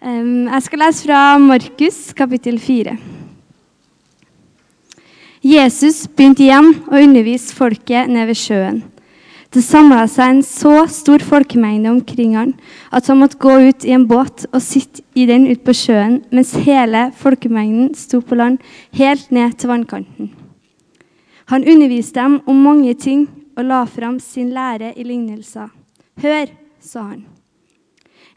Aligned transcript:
Jeg 0.00 0.62
skal 0.64 0.80
lese 0.80 1.04
fra 1.04 1.36
Markus 1.36 1.96
kapittel 2.16 2.56
4. 2.56 2.94
Jesus 5.44 6.06
begynte 6.08 6.46
igjen 6.46 6.70
å 6.88 7.02
undervise 7.02 7.52
folket 7.52 8.08
nede 8.08 8.30
ved 8.30 8.38
sjøen. 8.40 8.78
Det 9.52 9.60
samla 9.60 10.06
seg 10.08 10.30
en 10.30 10.40
så 10.46 10.86
stor 10.88 11.20
folkemengde 11.20 11.92
omkring 11.92 12.32
han 12.38 12.54
at 12.88 13.10
han 13.12 13.20
måtte 13.20 13.36
gå 13.42 13.52
ut 13.66 13.84
i 13.84 13.92
en 13.92 14.06
båt 14.08 14.46
og 14.48 14.62
sitte 14.64 15.04
i 15.12 15.26
den 15.28 15.44
ute 15.50 15.66
på 15.66 15.74
sjøen, 15.76 16.22
mens 16.32 16.54
hele 16.64 17.10
folkemengden 17.20 17.90
sto 17.98 18.22
på 18.24 18.38
land 18.40 18.56
helt 18.96 19.28
ned 19.28 19.58
til 19.60 19.68
vannkanten. 19.68 20.30
Han 21.52 21.68
underviste 21.68 22.22
dem 22.22 22.38
om 22.48 22.64
mange 22.64 22.96
ting 22.96 23.26
og 23.52 23.68
la 23.68 23.82
fram 23.84 24.16
sin 24.16 24.48
lære 24.56 24.94
i 24.96 25.04
lignelser. 25.04 25.68
Hør, 26.24 26.56
sa 26.80 27.04
han. 27.10 27.26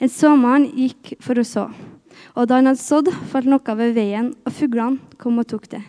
En 0.04 0.12
såmann 0.12 0.66
gikk 0.76 1.14
for 1.24 1.40
å 1.40 1.46
så. 1.48 1.70
Og 2.36 2.48
da 2.50 2.58
han 2.60 2.68
hadde 2.68 2.82
sådd, 2.82 3.08
falt 3.32 3.48
noe 3.48 3.76
ved 3.80 3.94
veien, 3.96 4.34
og 4.44 4.52
fuglene 4.52 5.18
kom 5.22 5.40
og 5.40 5.48
tok 5.48 5.70
det. 5.72 5.84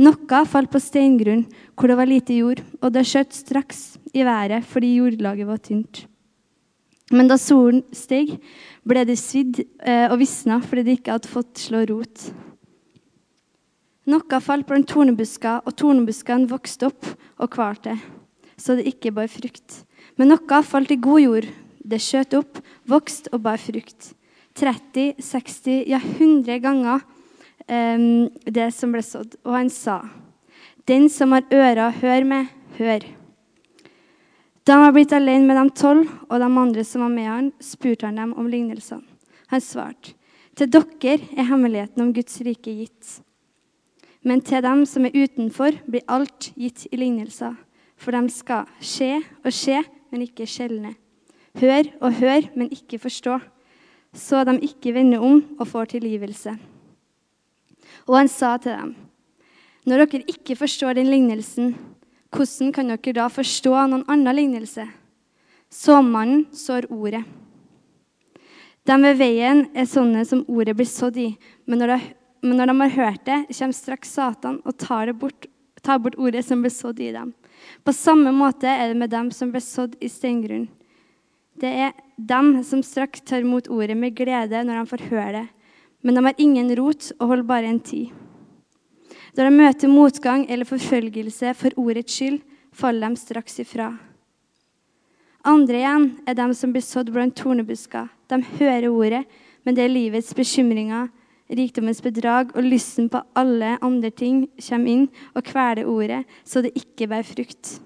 Noe 0.00 0.44
falt 0.48 0.70
på 0.72 0.80
steingrunn 0.80 1.42
hvor 1.76 1.90
det 1.90 1.98
var 1.98 2.08
lite 2.08 2.38
jord, 2.38 2.62
og 2.80 2.94
det 2.94 3.04
skjøt 3.08 3.34
straks 3.36 3.82
i 4.14 4.24
været 4.24 4.64
fordi 4.64 4.94
jordlaget 4.96 5.48
var 5.48 5.60
tynt. 5.60 6.06
Men 7.12 7.28
da 7.28 7.36
solen 7.40 7.82
steg, 7.96 8.36
ble 8.88 9.04
det 9.08 9.18
svidd 9.20 9.60
eh, 9.60 10.06
og 10.08 10.18
visna 10.20 10.60
fordi 10.64 10.86
det 10.86 10.98
ikke 10.98 11.16
hadde 11.16 11.32
fått 11.32 11.60
slå 11.60 11.84
rot. 11.88 12.28
Noe 14.08 14.40
falt 14.40 14.68
blant 14.68 14.88
tornebusker, 14.88 15.66
og 15.68 15.76
tornebuskene 15.76 16.48
vokste 16.48 16.88
opp 16.88 17.12
og 17.36 17.50
kvalte, 17.52 17.98
så 18.56 18.78
det 18.78 18.88
ikke 18.88 19.12
bar 19.12 19.28
frukt. 19.28 19.82
Men 20.16 20.32
noe 20.32 20.62
falt 20.64 20.94
i 20.94 21.00
god 21.00 21.20
jord, 21.26 21.48
det 21.88 22.00
skjøt 22.04 22.36
opp, 22.38 22.60
vokste 22.88 23.32
og 23.32 23.42
bar 23.46 23.60
frukt. 23.60 24.12
30, 24.58 25.22
60, 25.22 25.84
ja 25.86 26.00
100 26.02 26.58
ganger 26.62 27.04
um, 27.68 28.26
det 28.44 28.70
som 28.74 28.92
ble 28.94 29.02
sådd. 29.04 29.38
Og 29.46 29.54
han 29.54 29.70
sa, 29.72 30.02
Den 30.88 31.08
som 31.12 31.34
har 31.36 31.44
ører, 31.52 31.92
hør 32.00 32.24
med, 32.24 32.48
hør. 32.78 33.04
Da 34.64 34.76
han 34.76 34.86
var 34.86 34.94
blitt 34.96 35.12
alene 35.16 35.48
med 35.48 35.56
de 35.56 35.76
tolv 35.76 36.08
og 36.28 36.40
de 36.40 36.48
andre 36.48 36.84
som 36.84 37.04
var 37.04 37.12
med 37.12 37.28
han, 37.28 37.52
spurte 37.60 38.08
han 38.08 38.20
dem 38.20 38.34
om 38.36 38.48
lignelsene. 38.48 39.04
Han 39.48 39.64
svarte, 39.64 40.12
Til 40.56 40.68
dere 40.72 41.20
er 41.38 41.46
hemmeligheten 41.48 42.02
om 42.02 42.12
Guds 42.12 42.40
rike 42.42 42.72
gitt. 42.72 43.20
Men 44.26 44.40
til 44.42 44.60
dem 44.62 44.84
som 44.84 45.06
er 45.06 45.14
utenfor, 45.14 45.78
blir 45.86 46.04
alt 46.08 46.50
gitt 46.58 46.88
i 46.90 46.98
lignelser. 46.98 47.54
For 47.96 48.12
de 48.12 48.28
skal 48.32 48.66
skje 48.80 49.20
og 49.44 49.54
skje, 49.54 49.82
men 50.10 50.24
ikke 50.26 50.46
skjelne. 50.48 50.96
Hør 51.58 51.88
og 52.00 52.12
hør, 52.20 52.46
men 52.54 52.70
ikke 52.70 53.00
forstå, 53.02 53.38
så 54.14 54.44
de 54.46 54.58
ikke 54.62 54.94
vender 54.94 55.22
om 55.24 55.40
og 55.58 55.66
får 55.66 55.94
tilgivelse. 55.96 56.54
Og 58.06 58.16
han 58.16 58.30
sa 58.30 58.56
til 58.62 58.76
dem, 58.76 58.94
når 59.88 60.04
dere 60.04 60.30
ikke 60.30 60.56
forstår 60.58 60.98
den 60.98 61.10
lignelsen, 61.10 61.74
hvordan 62.34 62.72
kan 62.76 62.92
dere 62.92 63.16
da 63.16 63.26
forstå 63.32 63.74
noen 63.88 64.04
annen 64.06 64.36
lignelse? 64.36 64.84
Såmannen 65.72 66.46
sår 66.54 66.88
ordet. 66.92 67.24
De 68.88 68.96
ved 69.02 69.18
veien 69.20 69.66
er 69.76 69.88
sånne 69.88 70.22
som 70.24 70.46
ordet 70.48 70.76
blir 70.76 70.88
sådd 70.88 71.18
i, 71.20 71.28
men 71.68 71.82
når, 71.82 71.90
de, 71.92 71.98
men 72.46 72.56
når 72.60 72.70
de 72.70 72.76
har 72.80 72.94
hørt 72.94 73.24
det, 73.26 73.38
kommer 73.50 73.76
straks 73.76 74.14
Satan 74.16 74.62
og 74.64 74.78
tar, 74.80 75.12
bort, 75.12 75.48
tar 75.84 76.00
bort 76.00 76.16
ordet 76.16 76.46
som 76.46 76.62
ble 76.64 76.72
sådd 76.72 77.02
i 77.04 77.10
dem. 77.12 77.34
På 77.84 77.92
samme 77.92 78.32
måte 78.32 78.70
er 78.70 78.92
det 78.92 79.00
med 79.00 79.12
dem 79.12 79.28
som 79.34 79.52
ble 79.52 79.60
sådd 79.64 79.98
i 80.00 80.08
steingrunn. 80.08 80.68
Det 81.58 81.70
er 81.70 81.92
dem 82.16 82.52
som 82.62 82.82
straks 82.86 83.24
tar 83.26 83.42
imot 83.42 83.66
ordet 83.72 83.96
med 83.98 84.14
glede 84.14 84.60
når 84.62 84.78
de 84.78 84.90
får 84.92 85.06
høre 85.10 85.32
det. 85.40 85.46
Men 86.02 86.14
de 86.14 86.24
har 86.28 86.38
ingen 86.38 86.70
rot 86.78 87.10
og 87.18 87.32
holder 87.32 87.48
bare 87.48 87.70
en 87.72 87.80
tid. 87.82 88.12
Da 89.34 89.46
de 89.46 89.50
møter 89.54 89.90
motgang 89.90 90.46
eller 90.50 90.68
forfølgelse 90.68 91.54
for 91.58 91.74
ordets 91.78 92.14
skyld, 92.14 92.38
faller 92.72 93.10
de 93.10 93.18
straks 93.18 93.58
ifra. 93.62 93.90
Andre 95.46 95.80
igjen 95.80 96.06
er 96.28 96.38
dem 96.38 96.54
som 96.54 96.70
blir 96.74 96.84
sådd 96.84 97.10
blant 97.14 97.34
tornebusker. 97.38 98.06
De 98.30 98.38
hører 98.58 98.88
ordet, 98.90 99.24
men 99.64 99.74
det 99.74 99.84
er 99.84 99.92
livets 99.92 100.34
bekymringer, 100.36 101.08
rikdommens 101.50 102.02
bedrag 102.04 102.54
og 102.54 102.66
lysten 102.66 103.08
på 103.10 103.22
alle 103.38 103.76
andre 103.82 104.10
ting 104.10 104.44
kommer 104.60 104.92
inn 104.92 105.06
og 105.34 105.46
kveler 105.48 105.88
ordet, 105.88 106.22
så 106.44 106.62
det 106.62 106.76
ikke 106.78 107.08
bærer 107.08 107.26
frukt. 107.26 107.78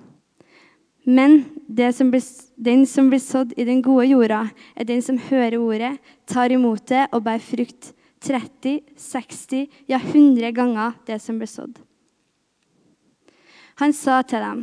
Men 1.05 1.45
som 1.93 2.11
blir, 2.11 2.23
den 2.57 2.87
som 2.87 3.09
blir 3.11 3.19
sådd 3.19 3.55
i 3.57 3.65
den 3.67 3.83
gode 3.83 4.07
jorda, 4.07 4.45
er 4.77 4.87
den 4.87 5.03
som 5.03 5.19
hører 5.19 5.59
ordet, 5.59 5.97
tar 6.27 6.53
imot 6.55 6.87
det 6.87 7.09
og 7.13 7.25
bærer 7.27 7.43
frukt. 7.43 7.93
30, 8.23 8.85
60, 8.97 9.67
ja 9.91 9.99
100 9.99 10.53
ganger 10.55 10.93
det 11.07 11.19
som 11.19 11.41
blir 11.41 11.51
sådd. 11.51 11.81
Han 13.83 13.93
sa 13.93 14.21
til 14.23 14.39
dem, 14.39 14.61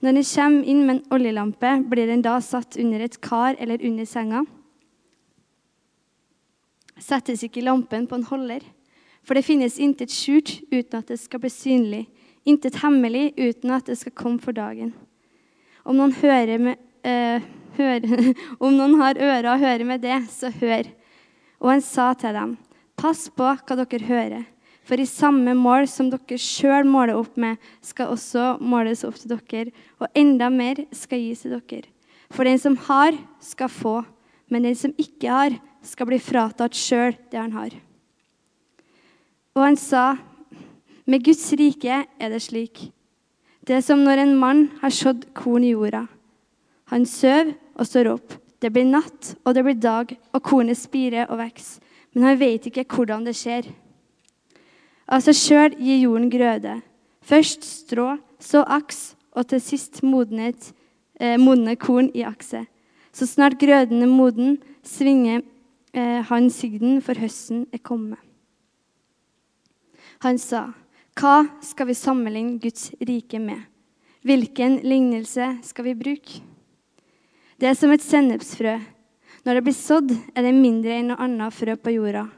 når 0.00 0.16
en 0.16 0.24
kommer 0.30 0.70
inn 0.70 0.80
med 0.86 0.94
en 0.94 1.12
oljelampe, 1.12 1.72
blir 1.90 2.08
den 2.08 2.22
da 2.24 2.38
satt 2.40 2.78
under 2.80 3.02
et 3.04 3.18
kar 3.20 3.58
eller 3.58 3.82
under 3.84 4.06
senga? 4.08 4.44
Settes 6.98 7.42
ikke 7.44 7.66
lampen 7.66 8.06
på 8.08 8.16
en 8.16 8.24
holder? 8.30 8.64
For 9.26 9.36
det 9.36 9.44
finnes 9.44 9.76
intet 9.76 10.14
skjult 10.14 10.62
uten 10.72 11.02
at 11.02 11.10
det 11.10 11.18
skal 11.20 11.42
bli 11.42 11.50
synlig, 11.52 12.06
intet 12.48 12.80
hemmelig 12.80 13.34
uten 13.36 13.74
at 13.74 13.90
det 13.90 13.98
skal 14.00 14.16
komme 14.16 14.40
for 14.40 14.56
dagen. 14.56 14.94
Om 15.84 15.98
noen, 15.98 16.14
med, 16.64 16.78
uh, 17.06 17.48
hører, 17.78 18.32
om 18.64 18.74
noen 18.74 18.96
har 19.00 19.18
ører 19.18 19.52
og 19.52 19.62
hører 19.62 19.84
med 19.84 20.02
det, 20.02 20.20
så 20.32 20.50
hør. 20.50 20.88
Og 21.58 21.72
han 21.74 21.82
sa 21.82 22.12
til 22.18 22.34
dem, 22.34 22.56
pass 22.98 23.28
på 23.30 23.46
hva 23.46 23.78
dere 23.78 24.06
hører. 24.06 24.46
For 24.88 24.96
i 24.96 25.04
samme 25.04 25.52
mål 25.52 25.84
som 25.90 26.08
dere 26.08 26.38
sjøl 26.40 26.86
måler 26.88 27.18
opp 27.18 27.36
med, 27.36 27.58
skal 27.84 28.14
også 28.14 28.56
måles 28.64 29.04
opp 29.04 29.18
til 29.20 29.34
dere, 29.34 29.72
og 30.00 30.08
enda 30.16 30.48
mer 30.48 30.80
skal 30.96 31.20
gis 31.20 31.44
til 31.44 31.58
dere. 31.58 31.90
For 32.32 32.48
den 32.48 32.60
som 32.60 32.76
har, 32.88 33.16
skal 33.40 33.68
få, 33.72 34.00
men 34.48 34.64
den 34.64 34.76
som 34.76 34.94
ikke 34.96 35.28
har, 35.32 35.58
skal 35.84 36.08
bli 36.08 36.18
fratatt 36.20 36.76
sjøl 36.76 37.14
det 37.30 37.38
han 37.38 37.52
har. 37.56 37.76
Og 39.56 39.64
han 39.64 39.76
sa, 39.80 40.16
med 41.08 41.24
Guds 41.24 41.46
rike 41.56 42.02
er 42.04 42.32
det 42.32 42.40
slik. 42.44 42.88
Det 43.68 43.76
er 43.76 43.82
som 43.84 44.00
når 44.00 44.22
en 44.22 44.36
mann 44.40 44.62
har 44.80 44.92
sådd 44.94 45.26
korn 45.36 45.64
i 45.66 45.74
jorda. 45.74 46.06
Han 46.88 47.04
søv 47.04 47.50
og 47.76 47.84
står 47.84 48.08
opp. 48.14 48.36
Det 48.64 48.70
blir 48.72 48.88
natt, 48.88 49.34
og 49.44 49.54
det 49.54 49.64
blir 49.66 49.76
dag, 49.76 50.14
og 50.32 50.42
kornet 50.42 50.78
spirer 50.80 51.28
og 51.28 51.36
vokser. 51.42 51.84
Men 52.16 52.24
han 52.24 52.38
vet 52.40 52.64
ikke 52.70 52.86
hvordan 52.88 53.26
det 53.26 53.36
skjer. 53.36 53.68
Av 55.04 55.20
seg 55.20 55.36
sjøl 55.36 55.76
gir 55.76 56.00
jorden 56.00 56.30
grøde. 56.32 56.78
Først 57.20 57.66
strå, 57.68 58.16
så 58.40 58.64
aks, 58.64 59.12
og 59.36 59.50
til 59.52 59.60
sist 59.60 60.00
modnet, 60.02 60.72
eh, 61.20 61.36
modne 61.36 61.76
korn 61.76 62.08
i 62.16 62.24
akset. 62.24 62.64
Så 63.12 63.28
snart 63.28 63.60
grøden 63.60 64.02
er 64.02 64.08
moden, 64.08 64.58
svinger 64.82 65.42
eh, 65.92 66.24
han 66.24 66.48
sigden, 66.50 67.02
for 67.04 67.20
høsten 67.20 67.66
er 67.72 67.84
kommet. 67.84 68.18
Han 70.24 70.38
sa, 70.38 70.70
hva 71.18 71.48
skal 71.64 71.88
vi 71.88 71.96
sammenligne 71.98 72.60
Guds 72.62 72.92
rike 73.02 73.40
med? 73.42 73.64
Hvilken 74.22 74.76
lignelse 74.86 75.56
skal 75.66 75.88
vi 75.88 75.94
bruke? 75.98 76.42
Det 77.58 77.66
er 77.66 77.74
som 77.74 77.90
et 77.90 78.04
sennepsfrø. 78.04 78.76
Når 79.42 79.58
det 79.58 79.62
blir 79.66 79.74
sådd, 79.74 80.12
er 80.36 80.46
det 80.46 80.54
mindre 80.54 80.94
enn 80.94 81.10
noe 81.10 81.24
annet 81.24 81.54
frø 81.54 81.74
på 81.74 81.96
jorda. 81.96 82.28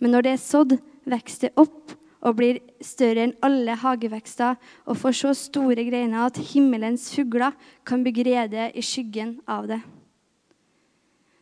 Men 0.00 0.14
når 0.14 0.24
det 0.24 0.32
er 0.32 0.40
sådd, 0.40 0.72
vokser 1.04 1.48
det 1.48 1.60
opp 1.60 1.92
og 2.20 2.36
blir 2.38 2.62
større 2.84 3.26
enn 3.26 3.36
alle 3.44 3.76
hagevekster 3.80 4.56
og 4.86 4.98
får 5.02 5.18
så 5.20 5.34
store 5.36 5.84
greiner 5.88 6.24
at 6.24 6.40
himmelens 6.52 7.10
fugler 7.12 7.52
kan 7.84 8.04
bygge 8.04 8.24
rede 8.28 8.70
i 8.72 8.84
skyggen 8.84 9.36
av 9.48 9.68
det. 9.68 9.82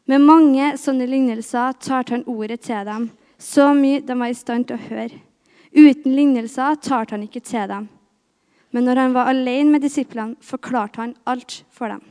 Med 0.09 0.25
mange 0.25 0.72
sånne 0.80 1.06
lignelser 1.06 1.78
tar 1.78 2.10
han 2.10 2.26
ordet 2.26 2.62
til 2.66 2.86
dem, 2.91 3.10
så 3.39 3.71
mye 3.77 4.03
de 4.03 4.18
var 4.18 4.33
i 4.33 4.39
stand 4.39 4.66
til 4.66 4.78
å 4.78 4.86
høre. 4.89 5.28
Uten 5.74 6.15
lignelser 6.16 6.78
talte 6.80 7.16
han 7.16 7.24
ikke 7.26 7.44
til 7.44 7.68
dem. 7.70 7.88
Men 8.72 8.84
når 8.84 9.00
han 9.03 9.16
var 9.16 9.30
alene 9.30 9.74
med 9.74 9.84
disiplene, 9.84 10.36
forklarte 10.44 11.00
han 11.00 11.16
alt 11.28 11.62
for 11.72 11.92
dem. 11.92 12.03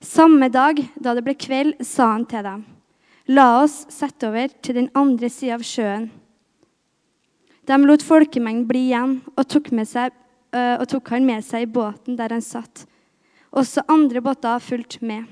Samme 0.00 0.48
dag 0.48 0.80
da 0.96 1.12
det 1.16 1.24
ble 1.26 1.36
kveld, 1.36 1.82
sa 1.84 2.14
han 2.14 2.24
til 2.28 2.46
dem, 2.46 2.62
La 3.28 3.60
oss 3.62 3.84
sette 3.92 4.26
over 4.26 4.48
til 4.64 4.78
den 4.78 4.88
andre 4.96 5.28
sida 5.30 5.58
av 5.58 5.62
sjøen. 5.62 6.08
De 7.68 7.76
lot 7.84 8.02
folkemengden 8.02 8.64
bli 8.66 8.88
igjen 8.88 9.20
og 9.36 9.44
tok, 9.46 9.68
seg, 9.86 10.14
og 10.50 10.86
tok 10.90 11.12
han 11.14 11.28
med 11.28 11.44
seg 11.46 11.66
i 11.66 11.70
båten 11.70 12.16
der 12.18 12.32
han 12.34 12.42
satt. 12.42 12.86
Også 13.54 13.84
andre 13.92 14.22
båter 14.24 14.58
fulgte 14.64 15.04
med. 15.06 15.28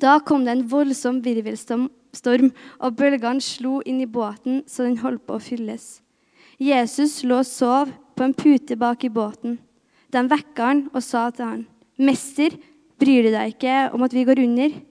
Da 0.00 0.16
kom 0.18 0.42
det 0.42 0.56
en 0.56 0.66
voldsom 0.66 1.20
virvelstorm 1.22 1.86
storm, 2.16 2.52
og 2.80 2.96
bølgene 2.98 3.42
slo 3.42 3.80
inn 3.86 4.00
i 4.02 4.08
båten 4.10 4.62
så 4.66 4.86
den 4.86 5.00
holdt 5.02 5.26
på 5.26 5.36
å 5.36 5.42
fylles. 5.42 6.00
Jesus 6.60 7.22
lå 7.26 7.40
og 7.42 7.48
sov 7.48 7.92
på 8.14 8.24
en 8.26 8.34
pute 8.34 8.76
bak 8.78 9.04
i 9.04 9.12
båten. 9.12 9.58
De 10.14 10.22
vekka 10.30 10.70
han 10.70 10.84
og 10.94 11.02
sa 11.02 11.30
til 11.30 11.44
han, 11.44 11.66
'Mester, 11.98 12.54
bryr 12.98 13.22
du 13.26 13.30
deg 13.34 13.54
ikke 13.54 13.94
om 13.94 14.02
at 14.02 14.14
vi 14.14 14.24
går 14.24 14.38
under?' 14.38 14.82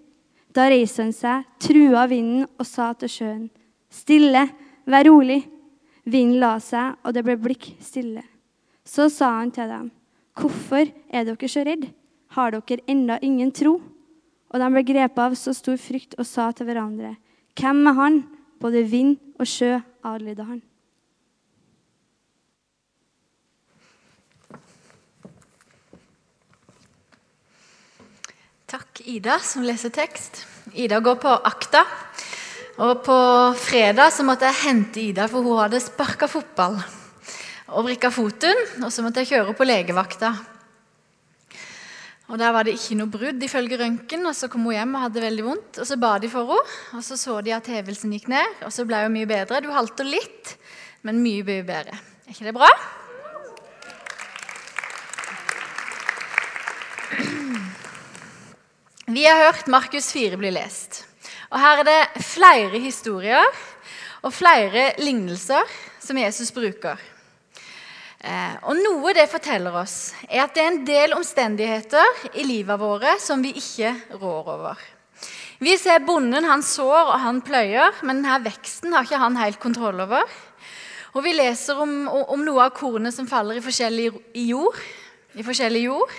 Da 0.54 0.68
reiste 0.70 1.02
han 1.02 1.14
seg, 1.14 1.48
trua 1.58 2.06
vinden 2.06 2.46
og 2.60 2.66
sa 2.66 2.94
til 2.94 3.10
sjøen, 3.10 3.50
Stille, 3.90 4.48
vær 4.86 5.06
rolig. 5.06 5.44
Vinden 6.06 6.40
la 6.42 6.58
seg, 6.60 6.98
og 7.06 7.14
det 7.14 7.24
ble 7.26 7.38
blikk 7.40 7.76
stille. 7.82 8.24
Så 8.86 9.08
sa 9.10 9.40
han 9.40 9.52
til 9.52 9.70
dem, 9.70 9.92
Hvorfor 10.34 10.90
er 11.10 11.26
dere 11.26 11.50
så 11.50 11.64
redde? 11.66 11.92
Har 12.34 12.52
dere 12.52 12.82
enda 12.90 13.20
ingen 13.22 13.52
tro? 13.52 13.80
Og 14.54 14.62
de 14.62 14.70
ble 14.70 14.84
grepet 14.86 15.18
av 15.24 15.34
så 15.38 15.52
stor 15.58 15.80
frykt 15.82 16.14
og 16.20 16.28
sa 16.30 16.52
til 16.54 16.70
hverandre, 16.70 17.16
Hvem 17.58 17.88
er 17.90 17.98
han? 17.98 18.22
Både 18.62 18.86
vind 18.88 19.18
og 19.42 19.50
sjø 19.50 19.76
adlyder 20.06 20.46
han. 20.48 20.62
Takk, 28.74 29.04
Ida, 29.06 29.38
som 29.38 29.66
leser 29.66 29.92
tekst. 29.94 30.46
Ida 30.74 30.98
går 31.04 31.20
på 31.22 31.34
akta. 31.46 31.84
Og 32.82 33.04
på 33.06 33.18
fredag 33.62 34.10
så 34.16 34.26
måtte 34.26 34.50
jeg 34.50 34.62
hente 34.64 35.02
Ida, 35.02 35.28
for 35.30 35.46
hun 35.46 35.60
hadde 35.62 35.82
sparka 35.84 36.26
fotball 36.26 36.80
og 37.74 37.86
vrikka 37.86 38.10
foten. 38.14 38.58
Og 38.82 38.90
så 38.90 39.06
måtte 39.06 39.22
jeg 39.22 39.36
kjøre 39.36 39.54
på 39.58 39.68
legevakta. 39.68 40.34
Og 42.32 42.40
Der 42.40 42.54
var 42.56 42.64
det 42.64 42.78
ikke 42.78 42.96
noe 42.96 43.12
brudd, 43.12 43.44
ifølge 43.44 43.78
røntgen. 43.82 44.24
Og 44.26 44.36
så 44.36 44.48
kom 44.52 44.64
hun 44.64 44.78
hjem 44.78 44.96
og 44.96 45.06
hadde 45.08 45.26
veldig 45.26 45.46
vondt. 45.46 45.80
Og 45.84 45.88
Så 45.88 46.00
ba 46.00 46.16
de 46.24 46.32
for 46.32 46.48
henne, 46.48 46.80
og 46.96 47.04
så 47.04 47.18
så 47.20 47.42
de 47.44 47.52
at 47.56 47.68
hevelsen 47.68 48.16
gikk 48.16 48.30
ned. 48.32 48.64
Og 48.64 48.72
så 48.72 48.88
ble 48.88 49.04
hun 49.04 49.14
mye 49.14 49.30
bedre. 49.30 49.62
Du 49.62 49.72
halter 49.76 50.08
litt, 50.08 50.56
men 51.04 51.20
mye, 51.24 51.44
mye 51.44 51.66
bedre. 51.68 52.00
Er 52.24 52.36
ikke 52.36 52.48
det 52.48 52.56
bra? 52.56 52.72
Vi 59.14 59.26
har 59.28 59.44
hørt 59.46 59.68
Markus 59.68 60.12
4 60.16 60.40
bli 60.40 60.50
lest. 60.56 61.04
Og 61.52 61.60
Her 61.60 61.84
er 61.84 61.90
det 61.90 62.24
flere 62.24 62.80
historier 62.80 63.44
og 64.24 64.32
flere 64.34 64.94
lignelser 64.98 65.68
som 66.02 66.18
Jesus 66.18 66.50
bruker. 66.56 66.98
Eh, 68.24 68.56
og 68.64 68.78
Noe 68.80 69.12
det 69.18 69.26
forteller 69.28 69.76
oss, 69.76 70.14
er 70.30 70.46
at 70.46 70.54
det 70.56 70.64
er 70.64 70.70
en 70.72 70.84
del 70.88 71.16
omstendigheter 71.18 72.22
i 72.40 72.46
livet 72.48 72.80
våre 72.80 73.18
som 73.20 73.42
vi 73.44 73.52
ikke 73.60 73.92
rår 74.16 74.52
over. 74.54 74.84
Vi 75.64 75.76
ser 75.80 76.04
bonden, 76.08 76.48
han 76.48 76.64
sår 76.64 77.12
og 77.12 77.20
han 77.20 77.42
pløyer, 77.44 78.00
men 78.08 78.22
denne 78.22 78.40
veksten 78.46 78.96
har 78.96 79.04
ikke 79.04 79.20
han 79.20 79.40
helt 79.40 79.60
kontroll 79.60 80.00
over. 80.06 80.24
Og 81.14 81.24
Vi 81.24 81.34
leser 81.36 81.78
om, 81.78 82.08
om 82.08 82.42
noe 82.42 82.64
av 82.64 82.72
kornet 82.74 83.14
som 83.14 83.28
faller 83.30 83.60
i 83.60 83.64
forskjellig 83.64 84.08
jord. 84.48 84.80
I 85.36 85.44
forskjellig 85.46 85.84
jord. 85.84 86.16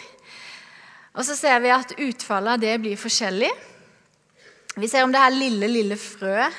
Og 1.15 1.25
så 1.27 1.35
ser 1.39 1.59
vi 1.65 1.73
at 1.73 1.97
utfallet 1.97 2.55
av 2.55 2.63
det 2.63 2.77
blir 2.83 3.01
forskjellig. 3.01 3.51
Vi 4.77 4.91
ser 4.91 5.07
om 5.07 5.13
det 5.15 5.23
her 5.23 5.35
lille, 5.35 5.71
lille 5.71 5.99
frøet, 5.99 6.53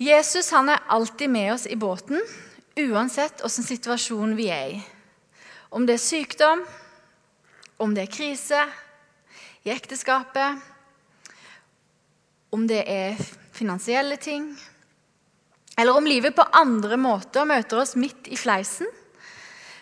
Jesus 0.00 0.48
han 0.54 0.70
er 0.72 0.86
alltid 0.88 1.30
med 1.30 1.52
oss 1.52 1.66
i 1.66 1.76
båten 1.78 2.22
uansett 2.78 3.42
hvilken 3.42 3.66
situasjon 3.66 4.36
vi 4.38 4.46
er 4.54 4.76
i. 4.76 4.78
Om 5.74 5.84
det 5.86 5.98
er 5.98 6.02
sykdom, 6.02 6.62
om 7.82 7.94
det 7.94 8.06
er 8.06 8.14
krise 8.14 8.62
i 9.66 9.74
ekteskapet, 9.74 10.62
om 12.50 12.66
det 12.66 12.80
er 12.86 13.20
finansielle 13.60 14.16
ting, 14.20 14.50
eller 15.76 15.96
om 15.96 16.06
livet 16.08 16.36
på 16.36 16.44
andre 16.56 16.96
måter 17.00 17.46
møter 17.48 17.80
oss 17.80 17.94
midt 17.96 18.28
i 18.28 18.36
fleisen, 18.36 18.88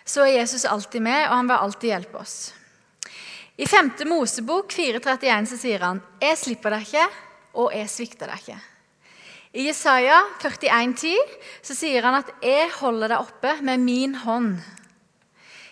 så 0.09 0.25
er 0.25 0.39
Jesus 0.39 0.67
alltid 0.69 1.03
med, 1.05 1.25
og 1.27 1.35
han 1.37 1.51
vil 1.51 1.65
alltid 1.65 1.91
hjelpe 1.91 2.21
oss. 2.23 2.37
I 3.59 3.67
5. 3.67 3.91
Mosebok 4.07 4.71
4,31 4.73 5.49
så 5.51 5.57
sier 5.59 5.83
han, 5.83 6.01
'Jeg 6.21 6.39
slipper 6.39 6.71
deg 6.71 6.87
ikke, 6.87 7.07
og 7.59 7.73
jeg 7.75 7.91
svikter 7.91 8.31
deg 8.31 8.39
ikke'. 8.39 8.61
I 9.59 9.67
Jesaja 9.67 10.21
41,10 10.39 11.17
så 11.63 11.75
sier 11.75 12.03
han 12.03 12.15
at 12.21 12.31
'jeg 12.43 12.71
holder 12.79 13.09
deg 13.09 13.19
oppe 13.19 13.57
med 13.63 13.81
min 13.81 14.15
hånd'. 14.15 14.63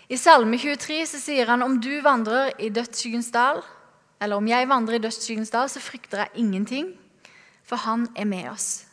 I 0.09 0.17
Salme 0.17 0.57
23 0.57 1.05
så 1.05 1.19
sier 1.19 1.47
han 1.47 1.63
om 1.63 1.79
du 1.79 2.01
vandrer 2.01 2.51
i 2.59 2.69
dødsskyggens 2.69 3.31
dal, 3.31 3.63
eller 4.21 4.35
om 4.35 4.47
jeg 4.47 4.67
vandrer 4.67 4.95
i 4.95 5.03
dødsskyggens 5.03 5.49
dal, 5.49 5.69
så 5.69 5.79
frykter 5.79 6.17
jeg 6.17 6.43
ingenting, 6.43 6.97
for 7.67 7.83
han 7.83 8.07
er 8.15 8.27
med 8.29 8.49
oss. 8.51 8.87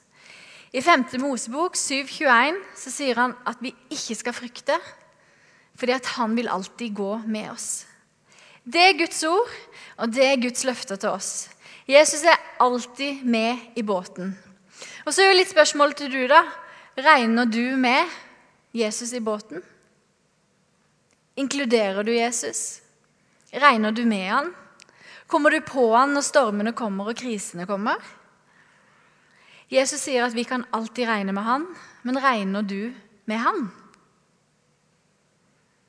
I 0.75 0.83
5. 0.83 1.07
Mosebok 1.23 1.77
7,21 1.79 2.59
så 2.75 2.91
sier 2.91 3.19
han 3.23 3.37
at 3.47 3.61
vi 3.63 3.71
ikke 3.95 4.17
skal 4.19 4.35
frykte, 4.35 4.79
fordi 5.79 5.95
at 5.95 6.15
han 6.17 6.35
vil 6.35 6.51
alltid 6.51 6.97
gå 6.99 7.11
med 7.31 7.53
oss. 7.53 7.85
Det 8.65 8.81
er 8.81 8.99
Guds 8.99 9.21
ord, 9.29 9.53
og 10.03 10.11
det 10.15 10.25
er 10.27 10.41
Guds 10.43 10.65
løfter 10.67 10.99
til 10.99 11.15
oss. 11.15 11.31
Jesus 11.87 12.25
er 12.27 12.41
alltid 12.65 13.23
med 13.23 13.77
i 13.77 13.83
båten. 13.87 14.33
Og 15.05 15.13
så 15.13 15.23
er 15.23 15.31
jo 15.31 15.39
litt 15.39 15.53
spørsmål 15.53 15.95
til 15.99 16.11
du, 16.11 16.23
da. 16.31 16.41
Regner 16.97 17.47
du 17.47 17.77
med 17.77 18.11
Jesus 18.75 19.13
i 19.13 19.21
båten? 19.23 19.63
Inkluderer 21.37 22.07
du 22.07 22.13
Jesus? 22.15 22.81
Regner 23.53 23.93
du 23.93 24.05
med 24.09 24.27
han? 24.31 24.53
Kommer 25.27 25.51
du 25.51 25.61
på 25.67 25.91
han 25.95 26.15
når 26.15 26.27
stormene 26.27 26.73
kommer 26.75 27.13
og 27.13 27.19
krisene 27.19 27.67
kommer? 27.69 28.01
Jesus 29.75 30.05
sier 30.07 30.23
at 30.23 30.37
vi 30.37 30.45
kan 30.47 30.67
alltid 30.71 31.09
regne 31.09 31.35
med 31.35 31.43
han, 31.47 31.65
men 32.07 32.21
regner 32.23 32.63
du 32.63 32.95
med 33.27 33.41
han? 33.43 33.65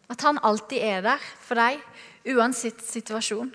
At 0.09 0.21
han 0.25 0.39
alltid 0.41 0.81
er 0.81 1.05
der 1.05 1.27
for 1.45 1.59
deg, 1.59 1.83
uansett 2.33 2.81
situasjon. 2.81 3.51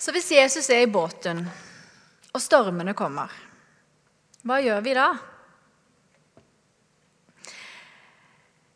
Så 0.00 0.14
hvis 0.14 0.32
Jesus 0.34 0.66
er 0.72 0.82
i 0.82 0.90
båten 0.90 1.44
og 2.32 2.40
stormene 2.40 2.94
kommer. 2.96 3.30
Hva 4.42 4.58
gjør 4.64 4.80
vi 4.82 4.94
da? 4.96 5.08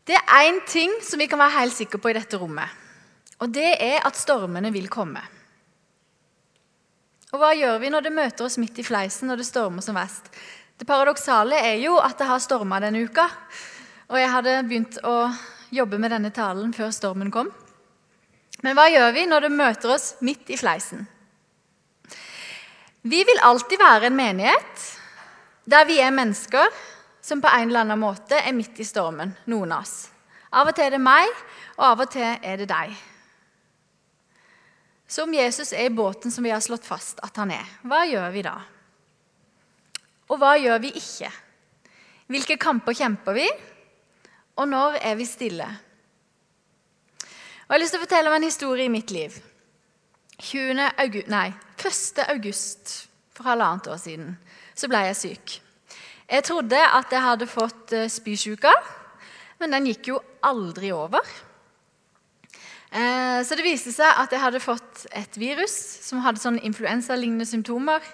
Det 0.07 0.14
er 0.14 0.45
én 0.45 0.61
ting 0.69 0.93
som 1.02 1.19
vi 1.19 1.26
kan 1.26 1.40
være 1.40 1.57
helt 1.57 1.75
sikre 1.75 1.99
på 1.99 2.12
i 2.12 2.14
dette 2.14 2.38
rommet. 2.38 2.69
Og 3.43 3.50
det 3.50 3.73
er 3.83 4.05
at 4.07 4.19
stormene 4.19 4.71
vil 4.73 4.87
komme. 4.93 5.25
Og 7.35 7.40
hva 7.42 7.50
gjør 7.59 7.80
vi 7.83 7.90
når 7.90 8.06
det 8.06 8.14
møter 8.14 8.47
oss 8.47 8.59
midt 8.62 8.78
i 8.78 8.87
fleisen 8.87 9.30
når 9.30 9.42
det 9.42 9.49
stormer 9.49 9.83
som 9.83 9.97
verst? 9.99 10.28
Det 10.78 10.87
paradoksale 10.87 11.59
er 11.59 11.80
jo 11.83 11.97
at 11.99 12.18
det 12.21 12.28
har 12.28 12.42
storma 12.42 12.78
denne 12.85 13.02
uka. 13.09 13.26
Og 14.12 14.21
jeg 14.21 14.30
hadde 14.30 14.56
begynt 14.68 14.99
å 15.02 15.16
jobbe 15.75 15.99
med 15.99 16.12
denne 16.14 16.30
talen 16.30 16.75
før 16.76 16.92
stormen 16.95 17.33
kom. 17.35 17.50
Men 18.62 18.76
hva 18.76 18.87
gjør 18.88 19.11
vi 19.16 19.26
når 19.28 19.47
det 19.47 19.56
møter 19.56 19.95
oss 19.97 20.14
midt 20.25 20.52
i 20.54 20.59
fleisen? 20.61 21.06
Vi 23.06 23.23
vil 23.26 23.42
alltid 23.47 23.78
være 23.80 24.09
en 24.09 24.18
menighet 24.18 24.87
der 25.66 25.87
vi 25.87 25.99
er 26.02 26.14
mennesker 26.14 26.71
som 27.23 27.42
på 27.42 27.50
en 27.50 27.68
eller 27.68 27.83
annen 27.83 27.99
måte 27.99 28.38
er 28.38 28.54
midt 28.54 28.78
i 28.78 28.87
stormen, 28.87 29.33
noen 29.50 29.75
av 29.75 29.83
oss. 29.83 29.97
Av 30.54 30.68
og 30.71 30.76
til 30.76 30.87
er 30.87 30.95
det 30.95 31.02
meg, 31.02 31.30
og 31.76 31.85
av 31.88 32.02
og 32.04 32.11
til 32.14 32.26
er 32.26 32.61
det 32.61 32.68
deg. 32.71 32.95
Så 35.06 35.22
om 35.22 35.34
Jesus 35.34 35.72
er 35.72 35.86
i 35.86 35.94
båten 35.94 36.32
som 36.34 36.44
vi 36.44 36.50
har 36.50 36.62
slått 36.64 36.86
fast 36.86 37.20
at 37.22 37.36
han 37.38 37.52
er, 37.54 37.66
hva 37.86 38.02
gjør 38.08 38.32
vi 38.34 38.42
da? 38.46 38.56
Og 40.26 40.40
hva 40.42 40.56
gjør 40.58 40.80
vi 40.82 40.90
ikke? 40.98 41.30
Hvilke 42.26 42.56
kamper 42.58 42.96
kjemper 42.98 43.36
vi? 43.36 43.46
Og 44.58 44.66
når 44.68 44.98
er 44.98 45.14
vi 45.18 45.26
stille? 45.28 45.68
Og 47.66 47.70
Jeg 47.70 47.75
har 47.75 47.82
lyst 47.82 47.94
til 47.94 48.00
å 48.00 48.06
fortelle 48.06 48.30
om 48.30 48.38
en 48.38 48.46
historie 48.46 48.86
i 48.86 48.92
mitt 48.92 49.10
liv. 49.14 49.36
20. 50.42 50.82
August, 51.02 51.30
nei, 51.32 51.48
1. 51.78 52.25
august 52.28 52.92
for 53.34 53.48
halvannet 53.48 53.88
år 53.90 54.00
siden 54.00 54.34
så 54.76 54.90
ble 54.90 55.00
jeg 55.06 55.18
syk. 55.18 55.56
Jeg 56.26 56.44
trodde 56.44 56.78
at 56.78 57.12
jeg 57.14 57.22
hadde 57.22 57.48
fått 57.48 57.94
eh, 57.96 58.10
spysjuka, 58.10 58.72
men 59.62 59.72
den 59.72 59.86
gikk 59.88 60.10
jo 60.10 60.20
aldri 60.44 60.90
over. 60.92 61.22
Eh, 62.96 63.40
så 63.44 63.56
det 63.58 63.66
viste 63.66 63.92
seg 63.92 64.08
at 64.22 64.32
jeg 64.32 64.40
hadde 64.40 64.62
fått 64.62 65.04
et 65.12 65.34
virus 65.36 65.74
som 66.06 66.22
hadde 66.24 66.40
sånn 66.40 66.56
influensalignende 66.64 67.44
symptomer. 67.48 68.04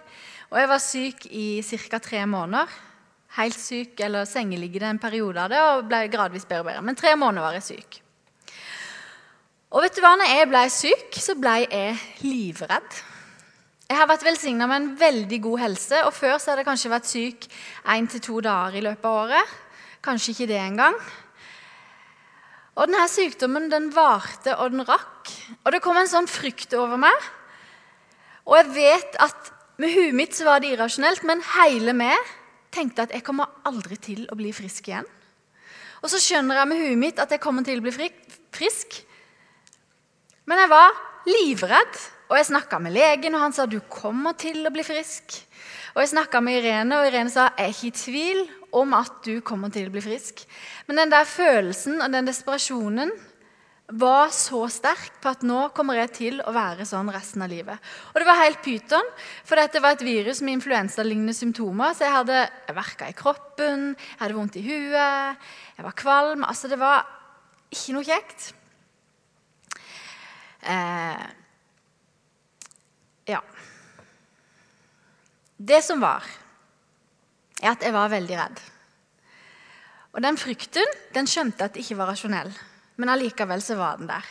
Og 0.50 0.58
jeg 0.58 0.70
var 0.72 0.82
syk 0.82 1.26
i 1.30 1.46
ca. 1.62 2.00
tre 2.02 2.24
måneder. 2.26 2.72
Helt 3.38 3.56
syk 3.56 4.00
eller 4.04 4.26
sengeliggende 4.28 4.90
en 4.92 5.00
periode 5.00 5.40
av 5.40 5.52
det 5.52 5.60
og 5.62 5.86
ble 5.88 6.02
gradvis 6.12 6.48
bedre 6.48 6.64
og 6.64 6.68
bedre. 6.72 6.82
Men 6.88 6.98
tre 6.98 7.14
måneder 7.16 7.46
var 7.46 7.56
jeg 7.60 7.68
syk. 7.70 8.00
Og 9.72 9.86
vet 9.86 9.96
du 9.96 10.02
hva, 10.04 10.16
når 10.20 10.34
jeg 10.34 10.50
ble 10.50 10.66
syk, 10.68 11.16
så 11.16 11.38
ble 11.38 11.54
jeg 11.62 11.94
livredd. 12.26 12.98
Jeg 13.88 14.00
har 14.00 14.08
vært 14.08 14.26
velsigna 14.26 14.66
med 14.68 14.80
en 14.80 14.92
veldig 15.00 15.38
god 15.46 15.62
helse, 15.62 16.02
og 16.04 16.12
før 16.16 16.36
så 16.36 16.50
hadde 16.50 16.62
jeg 16.62 16.68
kanskje 16.68 16.92
vært 16.92 17.08
syk 17.08 17.46
én 17.94 18.08
til 18.08 18.22
to 18.24 18.40
dager 18.44 18.76
i 18.76 18.84
løpet 18.84 19.08
av 19.08 19.18
året. 19.22 19.56
Kanskje 20.04 20.34
ikke 20.34 20.50
det 20.50 20.60
engang. 20.60 20.98
Og 22.72 22.88
denne 22.88 23.04
sykdommen 23.10 23.68
den 23.72 23.90
varte 23.92 24.54
og 24.56 24.72
den 24.72 24.84
rakk. 24.88 25.32
Og 25.62 25.74
det 25.74 25.82
kom 25.84 25.98
en 26.00 26.08
sånn 26.08 26.30
frykt 26.30 26.72
over 26.78 27.00
meg. 27.00 27.26
Og 28.48 28.56
jeg 28.58 28.70
vet 28.74 29.18
at 29.22 29.50
med 29.82 29.92
huet 29.92 30.16
mitt 30.16 30.36
så 30.36 30.46
var 30.48 30.62
det 30.62 30.72
irrasjonelt, 30.72 31.24
men 31.28 31.44
hele 31.54 31.94
meg 31.96 32.32
tenkte 32.72 33.04
at 33.04 33.12
jeg 33.12 33.24
kommer 33.26 33.50
aldri 33.68 33.98
til 34.00 34.24
å 34.32 34.38
bli 34.38 34.52
frisk 34.56 34.88
igjen. 34.88 35.08
Og 36.02 36.10
så 36.10 36.18
skjønner 36.22 36.58
jeg 36.58 36.70
med 36.70 36.80
huet 36.82 36.98
mitt 36.98 37.20
at 37.22 37.30
jeg 37.30 37.42
kommer 37.42 37.66
til 37.66 37.78
å 37.82 37.84
bli 37.84 38.08
frisk. 38.54 38.98
Men 40.48 40.64
jeg 40.64 40.72
var 40.72 40.96
livredd, 41.28 42.00
og 42.30 42.38
jeg 42.38 42.48
snakka 42.48 42.80
med 42.82 42.96
legen, 42.96 43.36
og 43.36 43.44
han 43.44 43.54
sa 43.54 43.68
du 43.68 43.78
kommer 43.92 44.34
til 44.40 44.64
å 44.66 44.72
bli 44.74 44.84
frisk. 44.86 45.36
Og 45.92 46.00
jeg 46.00 46.12
snakka 46.14 46.40
med 46.40 46.62
Irene, 46.62 46.98
og 46.98 47.08
Irene 47.08 47.32
sa 47.32 47.50
jeg 47.50 47.66
er 47.66 47.74
ikke 47.74 47.90
i 47.90 47.98
tvil 47.98 48.40
om 48.72 48.94
at 48.96 49.18
du 49.26 49.34
kommer 49.44 49.72
til 49.72 49.90
å 49.90 49.92
bli 49.92 50.00
frisk. 50.04 50.40
Men 50.88 51.02
den 51.02 51.12
der 51.12 51.28
følelsen 51.28 52.00
og 52.00 52.08
den 52.14 52.30
desperasjonen 52.30 53.12
var 53.92 54.30
så 54.32 54.62
sterk 54.72 55.18
på 55.20 55.32
at 55.34 55.42
nå 55.44 55.66
kommer 55.76 55.98
jeg 55.98 56.12
til 56.16 56.38
å 56.46 56.54
være 56.54 56.86
sånn 56.88 57.10
resten 57.12 57.44
av 57.44 57.50
livet. 57.52 57.76
Og 58.14 58.22
det 58.22 58.28
var 58.28 58.40
helt 58.40 58.62
pyton, 58.64 59.10
for 59.44 59.60
dette 59.60 59.82
var 59.84 59.96
et 59.98 60.06
virus 60.06 60.40
med 60.40 60.56
influensalignende 60.56 61.34
symptomer. 61.36 61.92
Så 61.92 62.06
jeg 62.06 62.16
hadde 62.16 62.40
verka 62.72 63.10
i 63.10 63.16
kroppen, 63.16 63.92
jeg 63.92 64.22
hadde 64.22 64.38
vondt 64.38 64.56
i 64.56 64.64
huet, 64.64 65.44
jeg 65.76 65.86
var 65.88 65.98
kvalm. 65.98 66.46
Altså, 66.48 66.72
det 66.72 66.80
var 66.80 67.04
ikke 67.72 67.98
noe 67.98 68.08
kjekt. 68.08 68.52
Eh, 70.62 71.28
ja. 73.28 73.42
Det 75.62 75.78
som 75.84 76.00
var, 76.02 76.26
er 77.62 77.70
at 77.70 77.84
jeg 77.86 77.94
var 77.94 78.10
veldig 78.10 78.38
redd. 78.38 78.60
Og 80.12 80.24
den 80.24 80.38
frykten 80.40 80.88
den 81.14 81.28
skjønte 81.30 81.62
jeg 81.62 81.70
at 81.70 81.78
ikke 81.78 81.98
var 82.00 82.10
rasjonell, 82.10 82.50
men 82.98 83.12
allikevel 83.12 83.62
så 83.62 83.76
var 83.78 84.00
den 84.00 84.10
der. 84.10 84.26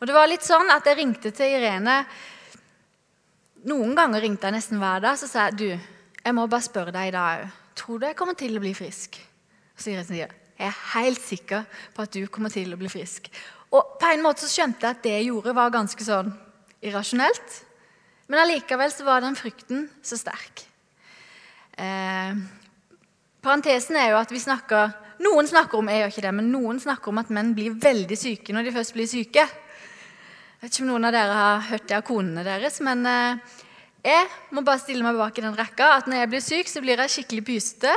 Og 0.00 0.08
det 0.10 0.16
var 0.16 0.26
litt 0.26 0.42
sånn 0.42 0.72
at 0.74 0.88
jeg 0.88 0.98
ringte 0.98 1.30
til 1.30 1.58
Irene 1.60 2.02
Noen 3.70 3.92
ganger 3.94 4.24
ringte 4.24 4.48
jeg 4.48 4.56
nesten 4.56 4.80
hver 4.82 5.04
dag 5.04 5.14
så 5.20 5.28
sa 5.30 5.44
jeg, 5.46 5.54
du, 5.60 5.68
jeg 6.18 6.34
må 6.34 6.48
bare 6.50 6.66
spørre 6.66 6.90
deg 6.90 7.12
i 7.12 7.14
dag 7.14 7.44
òg. 7.44 7.52
Tror 7.78 8.00
du 8.00 8.08
jeg 8.08 8.16
kommer 8.18 8.34
til 8.34 8.58
å 8.58 8.62
bli 8.64 8.72
frisk? 8.74 9.20
Så 9.78 9.92
Irene 9.92 10.08
sier 10.08 10.24
jeg 10.26 10.66
er 10.66 10.80
helt 10.96 11.22
sikker 11.22 11.62
på 11.94 12.02
at 12.02 12.18
du 12.18 12.26
kommer 12.26 12.50
til 12.50 12.74
å 12.74 12.80
bli 12.80 12.90
frisk. 12.90 13.30
Og 13.70 13.94
på 14.02 14.10
en 14.10 14.26
måte 14.26 14.42
så 14.42 14.50
skjønte 14.50 14.82
jeg 14.82 14.98
at 14.98 15.06
det 15.06 15.14
jeg 15.14 15.30
gjorde, 15.30 15.54
var 15.54 15.72
ganske 15.74 16.06
sånn 16.06 16.34
irrasjonelt. 16.82 17.56
Men 18.26 18.42
allikevel 18.42 18.90
så 18.90 19.06
var 19.06 19.22
den 19.22 19.38
frykten 19.38 19.86
så 20.02 20.18
sterk. 20.18 20.66
Eh, 21.80 22.36
parentesen 23.42 23.96
er 23.96 24.12
jo 24.12 24.20
at 24.20 24.32
vi 24.32 24.42
snakker 24.42 24.98
Noen 25.22 25.46
snakker 25.46 25.78
om 25.78 25.86
jeg 25.86 26.00
gjør 26.00 26.10
ikke 26.10 26.22
det, 26.24 26.30
men 26.34 26.48
noen 26.50 26.78
snakker 26.82 27.12
om 27.12 27.20
at 27.20 27.28
menn 27.30 27.52
blir 27.54 27.76
veldig 27.78 28.16
syke 28.18 28.54
når 28.54 28.66
de 28.66 28.72
først 28.74 28.94
blir 28.96 29.06
syke. 29.06 29.44
Jeg 29.46 30.64
vet 30.64 30.72
ikke 30.72 30.82
om 30.82 30.88
noen 30.90 31.06
av 31.06 31.14
dere 31.14 31.36
har 31.38 31.60
hørt 31.68 31.86
det 31.86 31.94
av 31.94 32.02
konene 32.08 32.42
deres, 32.42 32.80
men 32.82 33.06
eh, 33.06 33.54
jeg 34.02 34.26
må 34.50 34.64
bare 34.66 34.82
stille 34.82 35.06
meg 35.06 35.14
bak 35.14 35.36
i 35.38 35.44
den 35.44 35.54
rekka 35.54 35.92
at 36.00 36.08
når 36.10 36.24
jeg 36.24 36.30
blir 36.32 36.42
syk, 36.42 36.72
så 36.72 36.82
blir 36.82 36.98
jeg 36.98 37.14
skikkelig 37.14 37.44
pysete. 37.46 37.94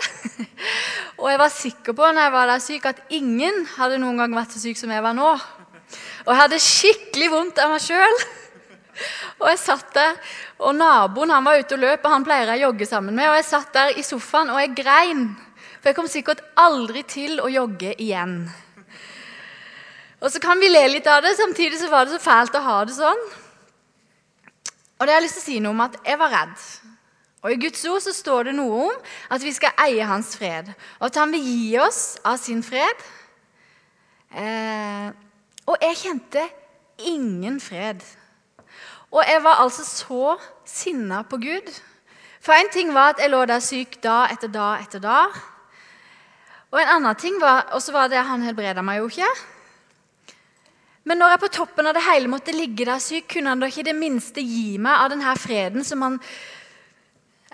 og 1.22 1.32
jeg 1.32 1.42
var 1.42 1.54
sikker 1.56 1.98
på 1.98 2.12
når 2.12 2.28
jeg 2.28 2.36
var 2.36 2.52
der 2.52 2.66
syk, 2.68 2.86
at 2.92 3.02
ingen 3.18 3.64
hadde 3.74 3.98
noen 4.04 4.22
gang 4.22 4.38
vært 4.38 4.54
så 4.54 4.62
syk 4.62 4.78
som 4.78 4.94
jeg 4.94 5.02
var 5.02 5.18
nå. 5.18 5.32
Og 6.26 6.30
jeg 6.30 6.42
hadde 6.44 6.62
skikkelig 6.62 7.32
vondt 7.34 7.62
av 7.64 7.74
meg 7.74 7.82
sjøl. 7.82 8.22
Og 9.42 9.48
jeg 9.52 9.62
satt 9.62 9.94
der, 9.96 10.20
og 10.60 10.76
naboen 10.78 11.34
han 11.34 11.46
var 11.46 11.60
ute 11.60 11.76
og 11.78 11.82
løp, 11.84 12.06
og 12.06 12.14
han 12.14 12.28
pleier 12.28 12.54
jeg 12.54 12.64
å 12.64 12.70
jogge 12.70 12.88
sammen 12.90 13.16
med. 13.18 13.30
Og 13.30 13.40
jeg 13.40 13.48
satt 13.50 13.74
der 13.76 13.98
i 14.00 14.06
sofaen 14.06 14.54
og 14.54 14.62
jeg 14.62 14.76
grein, 14.78 15.26
for 15.80 15.92
jeg 15.92 15.98
kom 15.98 16.12
sikkert 16.12 16.44
aldri 16.60 17.04
til 17.10 17.42
å 17.44 17.52
jogge 17.52 17.94
igjen. 18.02 18.38
Og 20.24 20.32
så 20.32 20.40
kan 20.42 20.58
vi 20.62 20.72
le 20.72 20.86
litt 20.90 21.08
av 21.12 21.22
det, 21.26 21.36
samtidig 21.38 21.78
så 21.78 21.92
var 21.92 22.08
det 22.08 22.16
så 22.16 22.24
fælt 22.24 22.56
å 22.58 22.64
ha 22.66 22.80
det 22.88 22.96
sånn. 22.98 23.24
Og 24.96 25.04
det 25.04 25.12
har 25.12 25.20
jeg 25.20 25.28
lyst 25.28 25.38
til 25.42 25.44
å 25.44 25.50
si 25.50 25.62
noe 25.62 25.76
om 25.76 25.84
at 25.86 25.98
jeg 26.08 26.20
var 26.22 26.32
redd. 26.34 26.66
Og 27.46 27.52
I 27.54 27.60
Guds 27.62 27.84
ord 27.86 28.02
så 28.02 28.14
står 28.16 28.48
det 28.48 28.56
noe 28.58 28.88
om 28.88 28.96
at 29.36 29.44
vi 29.44 29.52
skal 29.54 29.76
eie 29.84 30.08
hans 30.10 30.32
fred, 30.40 30.72
og 30.98 31.10
at 31.12 31.20
han 31.22 31.36
vil 31.36 31.46
gi 31.46 31.76
oss 31.84 32.16
av 32.26 32.40
sin 32.42 32.64
fred. 32.66 33.04
Eh, 34.34 35.10
og 35.70 35.84
jeg 35.84 36.00
kjente 36.00 36.48
ingen 37.12 37.60
fred. 37.62 38.02
Og 39.16 39.24
jeg 39.24 39.42
var 39.46 39.62
altså 39.64 39.86
så 39.88 40.36
sinna 40.68 41.22
på 41.24 41.40
Gud. 41.40 41.70
For 42.44 42.54
en 42.54 42.70
ting 42.74 42.92
var 42.94 43.14
at 43.14 43.22
jeg 43.24 43.32
lå 43.32 43.46
der 43.48 43.64
syk 43.64 44.02
dag 44.04 44.34
etter 44.36 44.52
dag 44.52 44.84
etter 44.84 45.00
dag. 45.00 45.38
Og 46.76 46.82
en 46.82 46.92
annen 46.98 47.16
ting 47.16 47.38
var, 47.40 47.70
var 47.72 48.10
det 48.12 48.20
at 48.20 48.28
han 48.28 48.44
helbreda 48.44 48.84
meg 48.84 49.00
jo 49.00 49.08
ikke. 49.08 49.30
Men 51.06 51.22
når 51.22 51.36
jeg 51.36 51.42
på 51.46 51.52
toppen 51.54 51.88
av 51.88 51.96
det 51.96 52.04
hele 52.04 52.28
måtte 52.28 52.54
ligge 52.54 52.88
der 52.88 53.00
syk, 53.00 53.30
kunne 53.32 53.54
han 53.54 53.62
da 53.62 53.70
ikke 53.70 53.86
det 53.88 53.96
minste 53.96 54.44
gi 54.44 54.76
meg 54.82 54.98
av 55.00 55.14
denne 55.14 55.36
freden 55.40 55.86
som 55.86 56.02
han 56.02 56.20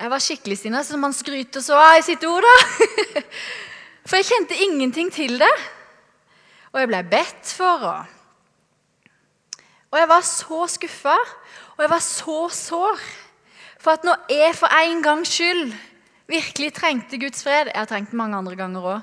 Jeg 0.02 0.10
var 0.10 0.24
skikkelig 0.24 0.58
sinna, 0.58 0.80
som 0.88 1.04
han 1.04 1.14
skryter 1.14 1.62
så 1.62 1.76
av 1.78 2.00
i 2.00 2.02
sitt 2.02 2.24
ord, 2.26 2.42
da. 2.48 3.22
For 4.08 4.18
jeg 4.18 4.32
kjente 4.32 4.58
ingenting 4.66 5.12
til 5.14 5.36
det. 5.38 5.52
Og 6.72 6.80
jeg 6.80 6.90
ble 6.90 7.02
bedt 7.12 7.52
for. 7.54 7.84
Og, 7.86 8.21
og 9.92 10.00
jeg 10.00 10.08
var 10.08 10.24
så 10.24 10.66
skuffa. 10.72 11.18
Og 11.76 11.84
jeg 11.84 11.90
var 11.92 12.04
så 12.04 12.38
sår. 12.56 13.00
For 13.82 13.92
at 13.98 14.06
når 14.08 14.28
jeg 14.30 14.56
for 14.56 14.72
en 14.72 15.04
gangs 15.04 15.32
skyld 15.34 15.74
virkelig 16.32 16.74
trengte 16.74 17.20
Guds 17.20 17.44
fred 17.44 17.72
Jeg 17.74 17.76
har 17.76 17.90
trengt 17.90 18.14
mange 18.14 18.38
andre 18.38 18.56
ganger 18.56 18.88
òg. 18.96 19.02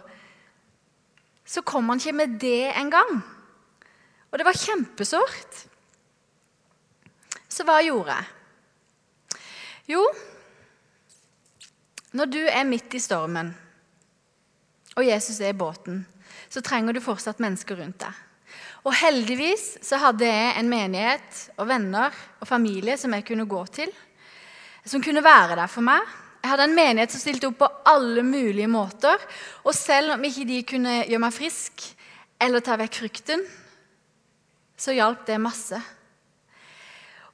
Så 1.45 1.62
kom 1.62 1.88
han 1.88 2.00
ikke 2.00 2.12
med 2.12 2.38
det 2.40 2.73
engang. 2.76 3.21
Og 4.30 4.38
det 4.38 4.47
var 4.47 4.57
kjempesårt. 4.57 5.64
Så 7.49 7.64
hva 7.64 7.80
gjorde 7.83 8.14
jeg? 8.14 8.25
Jo, 9.88 10.02
når 12.12 12.28
du 12.28 12.40
er 12.45 12.68
midt 12.68 12.95
i 12.95 13.00
stormen, 13.00 13.54
og 14.97 15.07
Jesus 15.07 15.40
er 15.40 15.54
i 15.54 15.57
båten, 15.57 16.02
så 16.49 16.61
trenger 16.61 16.92
du 16.92 17.00
fortsatt 17.00 17.40
mennesker 17.40 17.80
rundt 17.80 18.00
deg. 18.04 18.27
Og 18.88 18.95
heldigvis 18.97 19.75
så 19.85 19.99
hadde 20.00 20.25
jeg 20.25 20.52
en 20.57 20.71
menighet 20.71 21.42
og 21.61 21.66
venner 21.68 22.14
og 22.40 22.49
familie 22.49 22.95
som 22.97 23.12
jeg 23.12 23.26
kunne 23.28 23.45
gå 23.49 23.61
til. 23.75 23.90
Som 24.88 25.04
kunne 25.04 25.25
være 25.25 25.59
der 25.59 25.68
for 25.68 25.85
meg. 25.85 26.07
Jeg 26.40 26.52
hadde 26.54 26.68
en 26.71 26.76
menighet 26.78 27.12
som 27.12 27.21
stilte 27.21 27.50
opp 27.50 27.59
på 27.61 27.68
alle 27.90 28.25
mulige 28.25 28.71
måter. 28.71 29.21
Og 29.68 29.76
selv 29.76 30.14
om 30.14 30.25
ikke 30.25 30.47
de 30.49 30.62
kunne 30.64 30.95
gjøre 31.02 31.21
meg 31.21 31.37
frisk 31.37 31.85
eller 32.40 32.64
ta 32.64 32.78
vekk 32.80 33.00
frykten, 33.02 33.42
så 34.78 34.95
hjalp 34.97 35.26
det 35.28 35.40
masse. 35.42 35.80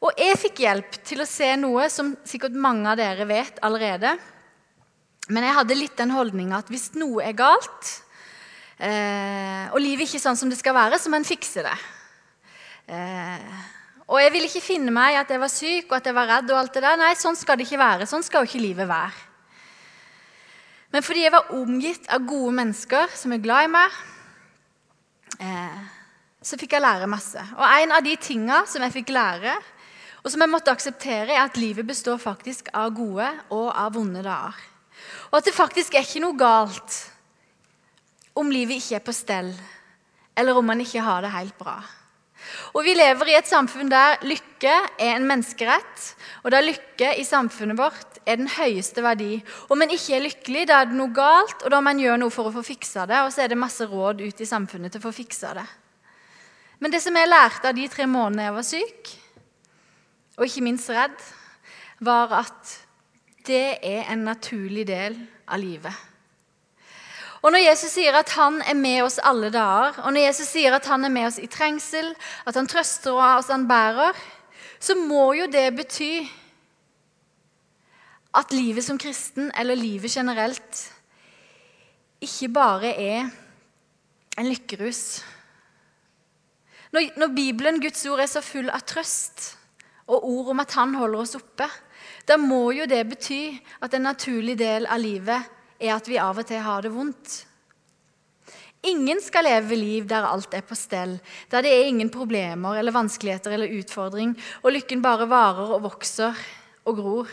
Og 0.02 0.18
jeg 0.18 0.40
fikk 0.40 0.64
hjelp 0.64 0.96
til 1.06 1.22
å 1.22 1.28
se 1.28 1.52
noe 1.60 1.86
som 1.92 2.16
sikkert 2.26 2.56
mange 2.58 2.88
av 2.90 2.98
dere 2.98 3.28
vet 3.28 3.60
allerede. 3.62 4.16
Men 5.30 5.46
jeg 5.46 5.56
hadde 5.60 5.78
litt 5.78 6.00
den 6.00 6.16
holdninga 6.16 6.64
at 6.64 6.72
hvis 6.72 6.90
noe 6.98 7.22
er 7.24 7.36
galt, 7.38 8.00
eh, 8.84 9.64
og 9.72 9.80
livet 9.80 10.04
er 10.04 10.10
ikke 10.10 10.22
sånn 10.22 10.38
som 10.38 10.50
det 10.52 10.60
skal 10.60 10.76
være, 10.76 11.00
så 11.00 11.10
må 11.10 11.20
fikser 11.24 11.32
fikse 11.34 11.64
det. 11.66 11.76
Eh, 12.94 13.62
og 14.04 14.20
jeg 14.20 14.32
ville 14.34 14.48
ikke 14.50 14.64
finne 14.64 14.92
meg 14.92 15.14
i 15.14 15.20
at 15.20 15.30
jeg 15.32 15.40
var 15.40 15.52
syk 15.52 15.86
og 15.88 15.96
at 15.96 16.08
jeg 16.10 16.16
var 16.16 16.28
redd. 16.28 16.50
og 16.52 16.58
alt 16.60 16.74
det 16.74 16.82
der. 16.84 16.98
Nei, 17.00 17.14
sånn 17.16 17.38
skal 17.38 17.56
det 17.56 17.64
ikke 17.64 17.80
være. 17.80 18.08
Sånn 18.08 18.24
skal 18.26 18.44
jo 18.44 18.50
ikke 18.50 18.60
livet 18.60 18.88
være. 18.88 19.30
Men 20.92 21.02
fordi 21.02 21.24
jeg 21.24 21.32
var 21.34 21.54
omgitt 21.56 22.04
av 22.12 22.26
gode 22.28 22.52
mennesker 22.54 23.14
som 23.16 23.32
er 23.34 23.42
glad 23.42 23.66
i 23.66 23.70
meg, 23.72 23.96
eh, 25.42 25.80
så 26.44 26.58
fikk 26.60 26.76
jeg 26.76 26.84
lære 26.84 27.08
masse. 27.10 27.40
Og 27.56 27.64
en 27.64 27.96
av 27.96 28.04
de 28.04 28.12
tinga 28.20 28.60
som 28.70 28.84
jeg 28.84 28.94
fikk 29.00 29.10
lære, 29.16 29.56
og 30.22 30.30
som 30.30 30.44
jeg 30.44 30.52
måtte 30.52 30.70
akseptere, 30.70 31.32
er 31.32 31.42
at 31.42 31.58
livet 31.58 31.88
består 31.88 32.20
faktisk 32.20 32.68
av 32.72 32.92
gode 32.94 33.26
og 33.50 33.72
av 33.72 33.96
vonde 33.96 34.22
dager. 34.22 34.54
Og 35.32 35.40
at 35.40 35.48
det 35.48 35.56
faktisk 35.56 35.96
er 35.96 36.06
ikke 36.06 36.22
noe 36.22 36.38
galt 36.38 37.00
om 38.34 38.50
livet 38.50 38.80
ikke 38.80 38.98
er 38.98 39.04
på 39.04 39.14
stell, 39.14 39.52
eller 40.34 40.58
om 40.58 40.66
man 40.66 40.82
ikke 40.82 41.04
har 41.04 41.22
det 41.22 41.34
helt 41.34 41.56
bra. 41.58 41.78
Og 42.74 42.84
Vi 42.84 42.94
lever 42.94 43.30
i 43.30 43.36
et 43.38 43.48
samfunn 43.48 43.88
der 43.88 44.18
lykke 44.26 44.72
er 44.98 45.14
en 45.14 45.26
menneskerett, 45.28 46.02
og 46.42 46.50
der 46.52 46.66
lykke 46.66 47.14
i 47.20 47.24
samfunnet 47.24 47.78
vårt 47.78 48.18
er 48.26 48.40
den 48.40 48.50
høyeste 48.50 49.02
verdi. 49.04 49.38
Om 49.70 49.84
en 49.84 49.94
ikke 49.94 50.16
er 50.16 50.24
lykkelig, 50.26 50.66
da 50.68 50.80
er 50.82 50.90
det 50.90 50.98
noe 50.98 51.12
galt, 51.14 51.62
og 51.62 51.70
da 51.70 51.80
må 51.80 51.88
man 51.90 52.02
gjøre 52.02 52.20
noe 52.20 52.34
for 52.34 52.48
å 52.48 52.54
få 52.54 52.64
fiksa 52.66 53.06
det. 53.08 53.22
Og 53.24 53.32
så 53.32 53.44
er 53.44 53.52
det 53.52 53.60
masse 53.60 53.86
råd 53.88 54.22
ut 54.24 54.40
i 54.40 54.48
samfunnet 54.48 54.92
til 54.92 55.02
å 55.02 55.06
få 55.06 55.14
fiksa 55.14 55.54
det. 55.56 55.66
Men 56.82 56.92
det 56.92 57.00
som 57.04 57.16
jeg 57.16 57.30
lærte 57.30 57.70
av 57.70 57.76
de 57.76 57.86
tre 57.88 58.08
månedene 58.10 58.48
jeg 58.48 58.56
var 58.56 58.66
syk, 58.68 59.12
og 60.34 60.48
ikke 60.48 60.64
minst 60.66 60.90
redd, 60.92 61.20
var 62.04 62.32
at 62.42 62.74
det 63.46 63.78
er 63.84 64.10
en 64.12 64.24
naturlig 64.26 64.86
del 64.88 65.16
av 65.46 65.62
livet. 65.62 66.13
Og 67.44 67.52
Når 67.52 67.60
Jesus 67.60 67.92
sier 67.92 68.16
at 68.16 68.30
han 68.38 68.62
er 68.64 68.76
med 68.78 69.02
oss 69.04 69.18
alle 69.20 69.50
dager, 69.52 69.98
og 70.00 70.14
når 70.14 70.30
Jesus 70.30 70.48
sier 70.48 70.72
at 70.72 70.86
han 70.88 71.04
er 71.04 71.12
med 71.12 71.26
oss 71.28 71.36
i 71.36 71.50
trengsel, 71.52 72.14
at 72.48 72.56
han 72.56 72.68
trøster 72.70 73.12
og 73.12 73.20
oss 73.20 73.50
han 73.52 73.66
bærer, 73.68 74.16
så 74.80 74.96
må 74.96 75.34
jo 75.36 75.44
det 75.52 75.66
bety 75.76 76.24
at 78.34 78.54
livet 78.56 78.84
som 78.86 78.96
kristen, 78.98 79.50
eller 79.60 79.76
livet 79.76 80.10
generelt, 80.16 80.80
ikke 82.24 82.48
bare 82.48 82.94
er 82.96 83.28
en 84.40 84.48
lykkerus. 84.48 85.20
Når, 86.96 87.10
når 87.20 87.34
Bibelen, 87.36 87.80
Guds 87.82 88.06
ord, 88.06 88.22
er 88.24 88.30
så 88.30 88.40
full 88.40 88.72
av 88.72 88.86
trøst 88.88 89.50
og 90.08 90.24
ord 90.24 90.54
om 90.54 90.64
at 90.64 90.72
Han 90.80 90.96
holder 90.96 91.20
oss 91.20 91.36
oppe, 91.36 91.68
da 92.24 92.38
må 92.40 92.70
jo 92.72 92.88
det 92.88 93.04
bety 93.08 93.58
at 93.84 93.94
en 93.94 94.08
naturlig 94.08 94.56
del 94.58 94.88
av 94.88 95.04
livet 95.04 95.52
er 95.84 95.94
at 95.96 96.08
vi 96.08 96.20
av 96.20 96.40
og 96.40 96.48
til 96.48 96.62
har 96.64 96.84
det 96.84 96.92
vondt. 96.94 97.34
Ingen 98.84 99.20
skal 99.24 99.46
leve 99.46 99.76
liv 99.78 100.08
der 100.08 100.26
alt 100.28 100.52
er 100.56 100.64
på 100.66 100.76
stell, 100.76 101.16
der 101.52 101.64
det 101.64 101.72
er 101.72 101.88
ingen 101.88 102.10
problemer 102.12 102.76
eller 102.76 102.92
vanskeligheter 102.92 103.54
eller 103.56 103.72
utfordring, 103.78 104.34
og 104.60 104.74
lykken 104.74 105.04
bare 105.04 105.28
varer 105.30 105.72
og 105.76 105.86
vokser 105.86 106.36
og 106.84 106.98
gror. 106.98 107.30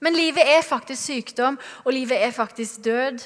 Men 0.00 0.16
livet 0.16 0.44
er 0.44 0.64
faktisk 0.64 1.02
sykdom, 1.02 1.58
og 1.84 1.92
livet 1.92 2.20
er 2.20 2.32
faktisk 2.32 2.84
død. 2.84 3.20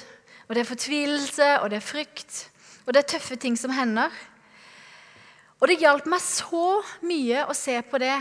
Og 0.47 0.55
det 0.55 0.63
er 0.63 0.69
fortvilelse, 0.69 1.47
og 1.61 1.69
det 1.69 1.77
er 1.77 1.85
frykt, 1.85 2.49
og 2.85 2.93
det 2.93 3.03
er 3.03 3.09
tøffe 3.11 3.35
ting 3.35 3.57
som 3.59 3.71
hender. 3.71 4.09
Og 5.59 5.67
det 5.67 5.79
hjalp 5.79 6.07
meg 6.09 6.23
så 6.23 6.79
mye 7.05 7.43
å 7.45 7.55
se 7.55 7.75
på 7.85 7.99
det 8.01 8.15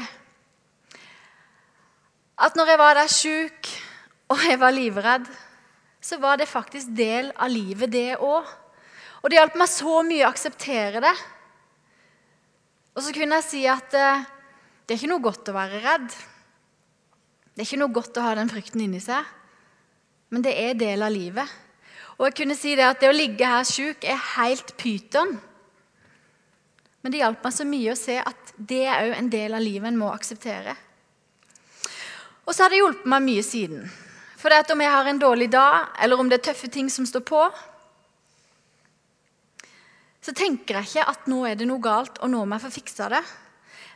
at 2.38 2.54
når 2.54 2.68
jeg 2.70 2.78
var 2.78 2.94
der 2.94 3.10
sjuk 3.10 3.68
og 4.30 4.42
jeg 4.46 4.58
var 4.60 4.75
livredd, 4.75 5.25
så 6.00 6.18
var 6.22 6.38
det 6.38 6.48
faktisk 6.48 6.90
del 6.96 7.32
av 7.36 7.50
livet, 7.50 7.90
det 7.90 8.16
òg. 8.22 8.46
Og 9.18 9.30
det 9.30 9.38
hjalp 9.38 9.58
meg 9.58 9.70
så 9.70 10.00
mye 10.06 10.26
å 10.26 10.30
akseptere 10.30 11.02
det. 11.02 11.14
Og 12.94 13.02
så 13.04 13.14
kunne 13.14 13.38
jeg 13.40 13.46
si 13.46 13.62
at 13.70 13.94
eh, 13.94 14.26
det 14.87 14.94
er 14.94 15.00
ikke 15.00 15.11
noe 15.11 15.24
godt 15.26 15.50
å 15.50 15.56
være 15.56 15.82
redd. 15.82 16.08
Det 17.54 17.62
er 17.62 17.66
ikke 17.66 17.80
noe 17.82 17.94
godt 17.94 18.18
å 18.18 18.24
ha 18.24 18.37
den 18.38 18.50
frykten 18.50 18.82
inni 18.84 19.00
seg, 19.02 19.26
men 20.30 20.44
det 20.44 20.54
er 20.54 20.78
del 20.78 21.02
av 21.02 21.11
livet. 21.11 21.50
Og 22.18 22.28
jeg 22.28 22.37
kunne 22.40 22.56
si 22.58 22.74
det 22.78 22.87
at 22.87 23.02
det 23.02 23.11
å 23.11 23.14
ligge 23.14 23.46
her 23.46 23.66
sjuk 23.66 24.06
er 24.06 24.18
helt 24.37 24.74
pyton. 24.78 25.37
Men 27.02 27.14
det 27.14 27.22
hjalp 27.22 27.44
meg 27.46 27.54
så 27.54 27.66
mye 27.66 27.94
å 27.94 27.98
se 27.98 28.18
at 28.18 28.52
det 28.58 28.84
er 28.87 29.08
òg 29.08 29.16
en 29.18 29.30
del 29.30 29.54
av 29.54 29.62
livet 29.62 29.90
en 29.90 29.98
må 30.00 30.11
akseptere. 30.11 30.74
Og 32.46 32.54
så 32.54 32.64
har 32.64 32.72
det 32.72 32.80
hjulpet 32.80 33.11
meg 33.11 33.26
mye 33.26 33.44
siden. 33.46 33.84
For 34.38 34.53
det 34.53 34.62
at 34.62 34.70
om 34.70 34.83
jeg 34.83 34.94
har 34.94 35.09
en 35.11 35.18
dårlig 35.18 35.48
dag, 35.51 35.88
eller 35.98 36.20
om 36.20 36.29
det 36.31 36.38
er 36.38 36.46
tøffe 36.51 36.70
ting 36.70 36.87
som 36.92 37.07
står 37.09 37.24
på, 37.27 37.42
så 40.22 40.35
tenker 40.37 40.79
jeg 40.79 40.88
ikke 40.88 41.07
at 41.11 41.29
nå 41.31 41.42
er 41.48 41.59
det 41.59 41.66
noe 41.66 41.83
galt, 41.83 42.20
og 42.22 42.31
nå 42.31 42.44
må 42.44 42.59
jeg 42.59 42.66
få 42.66 42.74
fiksa 42.79 43.09
det. 43.11 43.22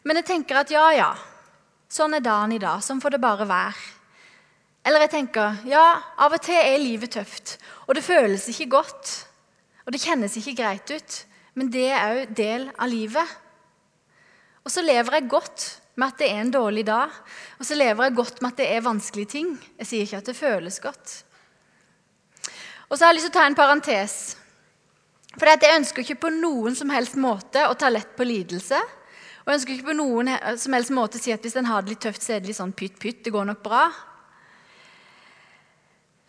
Men 0.03 0.19
jeg 0.19 0.31
tenker 0.33 0.59
at 0.59 0.73
ja, 0.73 0.87
ja, 0.97 1.11
sånn 1.93 2.17
er 2.17 2.25
dagen 2.25 2.55
i 2.57 2.63
dag. 2.63 2.83
Sånn 2.83 3.03
får 3.03 3.15
det 3.15 3.23
bare 3.23 3.47
være. 3.47 3.91
Eller 4.83 5.05
jeg 5.05 5.13
tenker 5.13 5.61
ja, 5.71 5.85
av 6.19 6.35
og 6.35 6.43
til 6.43 6.59
er 6.59 6.81
livet 6.83 7.13
tøft, 7.15 7.59
og 7.87 7.95
det 7.95 8.03
føles 8.07 8.49
ikke 8.51 8.73
godt. 8.79 9.13
Og 9.87 9.95
det 9.95 10.03
kjennes 10.03 10.35
ikke 10.39 10.57
greit 10.59 10.91
ut, 10.91 11.19
men 11.55 11.71
det 11.71 11.89
er 11.93 12.17
òg 12.17 12.35
del 12.35 12.67
av 12.75 12.91
livet. 12.91 13.39
Og 14.63 14.75
så 14.75 14.83
lever 14.83 15.19
jeg 15.19 15.31
godt 15.31 15.69
med 15.95 16.09
at 16.09 16.21
det 16.23 16.29
er 16.31 16.41
en 16.41 16.53
dårlig 16.53 16.87
dag, 16.89 17.13
og 17.59 17.67
så 17.69 17.77
lever 17.77 18.07
jeg 18.07 18.17
godt 18.17 18.41
med 18.41 18.53
at 18.53 18.61
det 18.63 18.69
er 18.73 18.87
vanskelige 18.87 19.33
ting. 19.35 19.51
Jeg 19.79 19.89
sier 19.89 20.07
ikke 20.07 20.23
at 20.23 20.31
det 20.31 20.39
føles 20.39 20.79
godt. 20.81 21.17
Og 22.89 22.97
så 22.97 23.05
har 23.05 23.13
jeg 23.13 23.21
lyst 23.21 23.29
til 23.29 23.35
å 23.35 23.39
ta 23.41 23.45
en 23.49 23.59
parentes. 23.59 24.17
For 25.33 25.49
jeg 25.49 25.77
ønsker 25.79 26.05
ikke 26.05 26.23
på 26.27 26.33
noen 26.35 26.75
som 26.77 26.91
helst 26.93 27.17
måte 27.21 27.65
å 27.69 27.77
ta 27.79 27.89
lett 27.93 28.17
på 28.17 28.27
lidelse. 28.29 28.81
Og 29.43 29.51
jeg 29.51 29.59
ønsker 29.59 29.75
ikke 29.75 29.91
på 29.91 29.99
noen 29.99 30.31
som 30.61 30.77
helst 30.77 30.93
måte 30.95 31.21
å 31.21 31.23
si 31.23 31.33
at 31.35 31.45
hvis 31.45 31.57
en 31.61 31.71
har 31.71 31.85
det 31.85 31.95
litt 31.95 32.03
tøft, 32.05 32.23
så 32.25 32.37
er 32.37 32.43
det 32.43 32.53
litt 32.53 32.61
sånn 32.61 32.75
pytt-pytt, 32.77 33.25
det 33.25 33.33
går 33.35 33.49
nok 33.49 33.63
bra. 33.65 33.87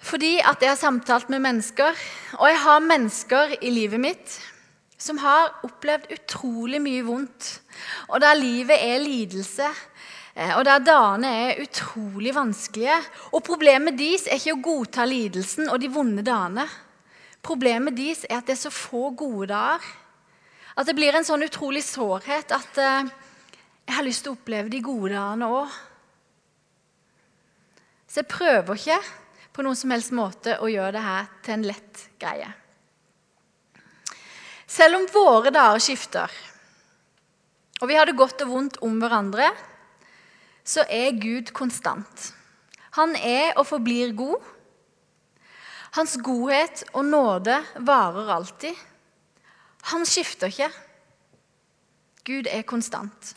Fordi 0.04 0.38
at 0.44 0.64
jeg 0.64 0.72
har 0.72 0.80
samtalt 0.80 1.30
med 1.32 1.44
mennesker, 1.44 2.00
og 2.40 2.48
jeg 2.50 2.60
har 2.64 2.88
mennesker 2.88 3.58
i 3.62 3.72
livet 3.72 4.02
mitt 4.04 4.40
som 5.00 5.20
har 5.20 5.52
opplevd 5.68 6.12
utrolig 6.16 6.80
mye 6.84 7.04
vondt, 7.08 7.52
og 8.10 8.22
der 8.24 8.38
livet 8.38 8.78
er 8.78 9.02
lidelse, 9.04 9.68
eh, 10.36 10.54
og 10.58 10.66
der 10.68 10.84
dagene 10.84 11.32
er 11.48 11.62
utrolig 11.64 12.36
vanskelige. 12.36 13.00
Og 13.32 13.44
problemet 13.46 13.98
deres 14.00 14.28
er 14.28 14.40
ikke 14.40 14.58
å 14.58 14.64
godta 14.70 15.08
lidelsen 15.08 15.70
og 15.70 15.80
de 15.82 15.92
vonde 15.94 16.26
dagene. 16.26 16.68
Problemet 17.44 17.98
deres 17.98 18.24
er 18.30 18.40
at 18.40 18.48
det 18.48 18.58
er 18.58 18.64
så 18.66 18.74
få 18.74 19.10
gode 19.18 19.52
dager. 19.52 19.84
At 20.74 20.88
det 20.90 20.96
blir 20.98 21.14
en 21.14 21.26
sånn 21.26 21.46
utrolig 21.46 21.84
sårhet 21.86 22.54
at 22.56 22.80
eh, 22.82 23.12
jeg 23.84 23.98
har 23.98 24.06
lyst 24.08 24.24
til 24.26 24.34
å 24.34 24.38
oppleve 24.38 24.72
de 24.72 24.80
gode 24.84 25.12
dagene 25.14 25.52
òg. 25.52 25.82
Så 28.08 28.22
jeg 28.22 28.30
prøver 28.32 28.80
ikke 28.80 29.00
på 29.54 29.66
noen 29.66 29.78
som 29.78 29.94
helst 29.94 30.14
måte 30.16 30.58
å 30.62 30.70
gjøre 30.70 30.96
det 30.96 31.04
her 31.06 31.30
til 31.46 31.56
en 31.58 31.66
lett 31.68 32.04
greie. 32.22 32.50
Selv 34.74 34.98
om 34.98 35.08
våre 35.14 35.52
dager 35.54 35.82
skifter, 35.84 36.32
og 37.82 37.90
vi 37.90 37.98
har 37.98 38.06
det 38.06 38.18
godt 38.18 38.44
og 38.46 38.52
vondt 38.52 38.80
om 38.86 39.00
hverandre, 39.02 39.50
så 40.64 40.86
er 40.88 41.20
Gud 41.20 41.52
konstant. 41.56 42.32
Han 42.98 43.16
er 43.18 43.58
og 43.58 43.68
forblir 43.68 44.14
god. 44.16 44.40
Hans 45.98 46.16
godhet 46.24 46.84
og 46.94 47.06
nåde 47.06 47.58
varer 47.86 48.32
alltid. 48.36 48.78
Han 49.94 50.06
skifter 50.06 50.48
ikke. 50.48 50.70
Gud 52.24 52.48
er 52.48 52.62
konstant. 52.62 53.34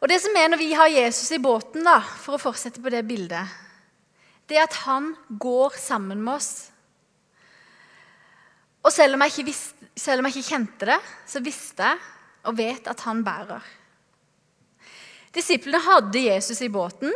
Og 0.00 0.08
det 0.08 0.18
som 0.22 0.36
er 0.36 0.48
Når 0.48 0.58
vi 0.58 0.72
har 0.72 0.88
Jesus 0.88 1.30
i 1.30 1.38
båten, 1.38 1.84
da, 1.84 2.00
for 2.00 2.34
å 2.34 2.42
fortsette 2.42 2.80
på 2.80 2.90
det 2.90 3.04
bildet, 3.06 3.46
det 4.48 4.56
er 4.56 4.64
at 4.66 4.80
han 4.82 5.12
går 5.28 5.76
sammen 5.78 6.22
med 6.24 6.40
oss. 6.40 6.70
Og 8.82 8.92
selv 8.92 9.14
om, 9.14 9.22
jeg 9.22 9.34
ikke 9.34 9.50
visste, 9.52 9.79
selv 9.96 10.20
om 10.20 10.28
jeg 10.28 10.38
ikke 10.38 10.54
kjente 10.54 10.88
det, 10.92 10.98
så 11.28 11.42
visste 11.44 11.86
jeg 11.86 12.00
og 12.48 12.56
vet 12.56 12.88
at 12.88 13.04
han 13.04 13.20
bærer. 13.24 13.62
Disiplene 15.34 15.82
hadde 15.84 16.24
Jesus 16.24 16.60
i 16.64 16.70
båten. 16.72 17.12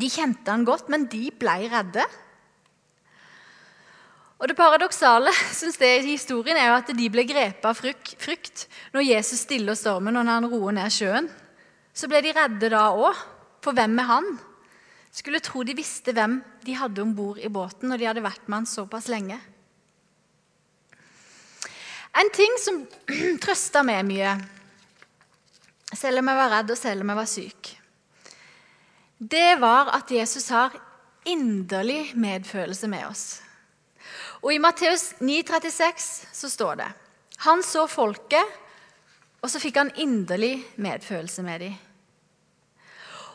De 0.00 0.08
kjente 0.10 0.50
han 0.50 0.64
godt, 0.66 0.88
men 0.90 1.06
de 1.10 1.28
ble 1.36 1.56
redde. 1.70 2.06
Og 4.40 4.48
Det 4.48 4.56
paradoksale 4.56 5.32
synes 5.52 5.76
jeg, 5.80 6.00
i 6.00 6.14
historien 6.16 6.56
er 6.56 6.70
jo 6.70 6.78
at 6.78 6.92
de 6.96 7.10
ble 7.12 7.26
grepet 7.28 7.66
av 7.68 7.76
frykt 7.76 8.64
når 8.94 9.04
Jesus 9.04 9.44
stiller 9.44 9.76
stormen 9.76 10.16
og 10.16 10.24
når 10.24 10.38
han 10.38 10.48
roer 10.48 10.76
ned 10.78 10.94
sjøen. 10.94 11.28
Så 11.92 12.08
ble 12.08 12.22
de 12.24 12.32
redde 12.32 12.72
da 12.72 12.88
òg. 12.94 13.18
For 13.60 13.76
hvem 13.76 13.98
er 14.00 14.08
han? 14.08 14.28
Skulle 15.12 15.42
tro 15.44 15.60
de 15.66 15.74
visste 15.76 16.14
hvem 16.16 16.38
de 16.64 16.78
hadde 16.78 17.02
om 17.04 17.12
bord 17.12 17.36
i 17.36 17.50
båten 17.52 17.90
når 17.92 18.00
de 18.00 18.06
hadde 18.08 18.24
vært 18.24 18.46
med 18.48 18.62
han 18.62 18.68
såpass 18.70 19.10
lenge. 19.12 19.36
En 22.18 22.30
ting 22.34 22.56
som 22.58 22.80
trøsta 23.44 23.84
meg 23.86 24.02
mye, 24.08 24.34
selv 25.94 26.22
om 26.22 26.30
jeg 26.30 26.40
var 26.40 26.52
redd 26.54 26.72
og 26.72 26.78
selv 26.78 27.04
om 27.04 27.12
jeg 27.12 27.20
var 27.20 27.30
syk, 27.30 27.70
det 29.20 29.50
var 29.60 29.92
at 29.94 30.10
Jesus 30.10 30.48
har 30.48 30.74
inderlig 31.28 32.14
medfølelse 32.16 32.88
med 32.88 33.04
oss. 33.06 33.24
Og 34.40 34.54
I 34.54 34.62
Matteus 34.62 35.12
9,36 35.20 36.08
så 36.32 36.48
står 36.48 36.80
det 36.80 36.88
Han 37.44 37.62
så 37.62 37.84
folket, 37.86 38.56
og 39.40 39.52
så 39.52 39.60
fikk 39.60 39.76
han 39.80 39.92
inderlig 40.00 40.56
medfølelse 40.80 41.44
med 41.44 41.60
dem. 41.60 41.76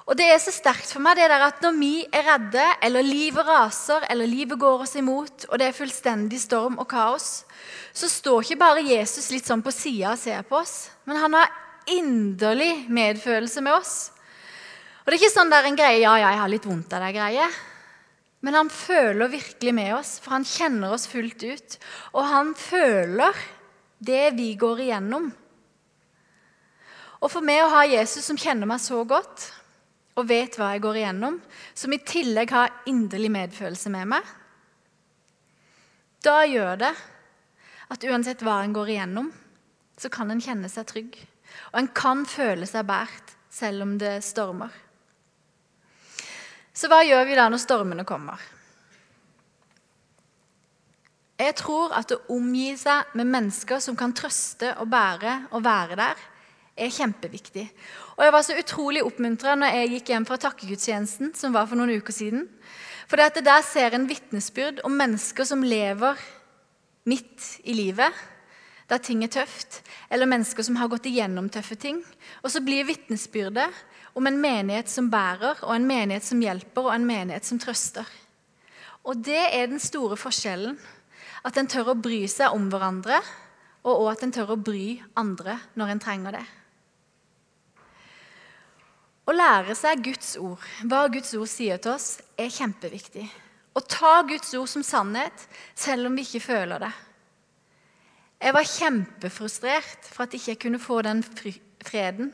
Og 0.06 0.14
Det 0.18 0.26
er 0.30 0.38
så 0.38 0.52
sterkt 0.54 0.92
for 0.94 1.02
meg 1.02 1.18
det 1.18 1.26
der 1.32 1.48
at 1.48 1.64
når 1.66 1.78
vi 1.80 1.94
er 2.14 2.28
redde, 2.28 2.66
eller 2.86 3.02
livet 3.06 3.48
raser, 3.48 4.06
eller 4.10 4.30
livet 4.30 4.60
går 4.62 4.84
oss 4.86 4.94
imot, 5.00 5.48
og 5.50 5.58
det 5.58 5.72
er 5.72 5.78
fullstendig 5.78 6.38
storm 6.44 6.78
og 6.78 6.86
kaos, 6.92 7.44
så 7.90 8.10
står 8.12 8.46
ikke 8.46 8.60
bare 8.62 8.86
Jesus 8.86 9.32
litt 9.34 9.50
sånn 9.50 9.66
på 9.66 9.74
sida 9.74 10.14
og 10.14 10.22
ser 10.22 10.46
på 10.46 10.60
oss, 10.60 10.92
men 11.10 11.18
han 11.18 11.34
har 11.34 11.50
inderlig 11.90 12.86
medfølelse 12.90 13.66
med 13.66 13.80
oss. 13.80 13.96
Og 15.06 15.10
Det 15.10 15.18
er 15.18 15.24
ikke 15.24 15.38
sånn 15.38 15.54
der 15.54 15.66
en 15.70 15.78
greie 15.78 16.02
ja, 16.02 16.14
ja, 16.18 16.30
jeg 16.34 16.42
har 16.42 16.54
litt 16.54 16.70
vondt 16.70 16.94
av 16.98 17.04
det 17.06 17.12
greie. 17.18 17.50
Men 18.46 18.58
han 18.58 18.70
føler 18.70 19.30
virkelig 19.30 19.74
med 19.74 19.92
oss, 19.98 20.16
for 20.22 20.34
han 20.38 20.46
kjenner 20.46 20.94
oss 20.94 21.08
fullt 21.10 21.46
ut. 21.46 21.78
Og 22.14 22.26
han 22.30 22.54
føler 22.58 23.38
det 24.06 24.36
vi 24.38 24.52
går 24.58 24.82
igjennom. 24.86 25.32
Og 27.22 27.32
for 27.32 27.46
meg 27.46 27.64
å 27.64 27.72
ha 27.74 27.86
Jesus 27.90 28.26
som 28.28 28.38
kjenner 28.38 28.70
meg 28.70 28.82
så 28.82 29.02
godt, 29.08 29.48
og 30.16 30.28
vet 30.30 30.56
hva 30.56 30.72
jeg 30.74 30.84
går 30.86 31.02
igjennom, 31.02 31.38
som 31.76 31.94
i 31.94 32.02
tillegg 32.08 32.54
har 32.56 32.74
inderlig 32.88 33.32
medfølelse 33.36 33.92
med 33.92 34.12
meg, 34.16 34.34
da 36.26 36.40
gjør 36.48 36.80
det 36.82 36.94
at 37.94 38.06
uansett 38.10 38.42
hva 38.42 38.62
en 38.64 38.74
går 38.74 38.96
igjennom, 38.96 39.30
så 40.00 40.10
kan 40.12 40.32
en 40.32 40.42
kjenne 40.42 40.72
seg 40.72 40.88
trygg. 40.90 41.20
Og 41.74 41.80
en 41.80 41.92
kan 41.96 42.26
føle 42.28 42.66
seg 42.68 42.88
båret 42.88 43.36
selv 43.54 43.86
om 43.86 43.94
det 44.02 44.18
stormer. 44.26 44.74
Så 46.76 46.90
hva 46.92 47.04
gjør 47.06 47.24
vi 47.30 47.38
da 47.38 47.46
når 47.48 47.62
stormene 47.62 48.04
kommer? 48.08 48.42
Jeg 51.40 51.56
tror 51.60 51.94
at 51.96 52.12
å 52.16 52.22
omgi 52.36 52.74
seg 52.80 53.16
med 53.20 53.28
mennesker 53.28 53.82
som 53.84 53.96
kan 54.00 54.16
trøste 54.16 54.72
og 54.80 54.88
bære 54.92 55.36
og 55.52 55.64
være 55.64 55.98
der, 56.00 56.20
er 56.76 56.92
kjempeviktig. 56.92 57.66
Og 58.18 58.24
Jeg 58.24 58.34
var 58.36 58.44
så 58.44 58.58
utrolig 58.60 59.04
oppmuntra 59.04 59.56
når 59.56 59.78
jeg 59.78 59.92
gikk 59.96 60.12
hjem 60.12 60.28
fra 60.28 60.38
takkegudstjenesten, 60.44 61.34
som 61.36 61.56
var 61.56 61.68
for 61.70 61.80
noen 61.80 61.96
uker 61.96 62.16
siden. 62.16 62.48
For 63.08 63.18
det 63.18 63.32
at 63.32 63.44
der 63.46 63.64
ser 63.66 63.96
en 63.96 64.08
vitnesbyrd 64.10 64.82
om 64.84 64.96
mennesker 64.98 65.48
som 65.48 65.64
lever 65.64 66.20
midt 67.06 67.62
i 67.64 67.76
livet, 67.78 68.12
der 68.90 69.02
ting 69.02 69.24
er 69.24 69.32
tøft, 69.34 69.82
eller 70.14 70.30
mennesker 70.30 70.66
som 70.66 70.78
har 70.78 70.90
gått 70.92 71.08
igjennom 71.10 71.50
tøffe 71.50 71.78
ting. 71.80 72.04
Og 72.44 72.52
så 72.54 72.62
blir 72.62 72.86
vitnesbyrdet 72.86 73.70
om 74.16 74.28
en 74.28 74.38
menighet 74.42 74.90
som 74.90 75.10
bærer, 75.10 75.64
og 75.64 75.74
en 75.74 75.88
menighet 75.88 76.26
som 76.26 76.42
hjelper, 76.42 76.86
og 76.86 76.94
en 76.94 77.08
menighet 77.08 77.46
som 77.46 77.60
trøster. 77.62 78.06
Og 79.06 79.18
det 79.26 79.42
er 79.54 79.70
den 79.70 79.82
store 79.82 80.18
forskjellen. 80.18 80.78
At 81.46 81.58
en 81.58 81.70
tør 81.70 81.94
å 81.94 81.98
bry 81.98 82.24
seg 82.30 82.54
om 82.54 82.70
hverandre, 82.74 83.20
og 83.86 84.08
at 84.10 84.24
en 84.26 84.34
tør 84.34 84.56
å 84.56 84.62
bry 84.62 84.96
andre 85.18 85.60
når 85.78 85.94
en 85.94 86.02
trenger 86.02 86.40
det. 86.40 86.46
Å 89.26 89.34
lære 89.34 89.74
seg 89.78 90.04
Guds 90.06 90.36
ord, 90.38 90.62
hva 90.86 91.08
Guds 91.10 91.34
ord 91.38 91.50
sier 91.50 91.82
til 91.82 91.96
oss, 91.96 92.20
er 92.38 92.52
kjempeviktig. 92.54 93.26
Å 93.76 93.82
ta 93.82 94.20
Guds 94.28 94.54
ord 94.56 94.70
som 94.70 94.86
sannhet, 94.86 95.48
selv 95.74 96.08
om 96.10 96.16
vi 96.16 96.24
ikke 96.28 96.46
føler 96.46 96.86
det. 96.86 96.92
Jeg 98.46 98.54
var 98.54 98.70
kjempefrustrert 98.70 100.10
for 100.12 100.26
at 100.26 100.36
jeg 100.36 100.44
ikke 100.44 100.68
kunne 100.68 100.82
få 100.84 101.00
den 101.08 101.24
freden 101.26 102.34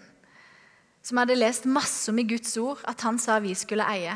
som 1.02 1.18
jeg 1.18 1.24
hadde 1.24 1.40
lest 1.40 1.66
masse 1.70 2.12
om 2.12 2.20
i 2.22 2.28
Guds 2.30 2.52
ord 2.62 2.82
at 2.90 3.02
han 3.08 3.18
sa 3.22 3.40
vi 3.42 3.54
skulle 3.58 3.88
eie. 3.90 4.14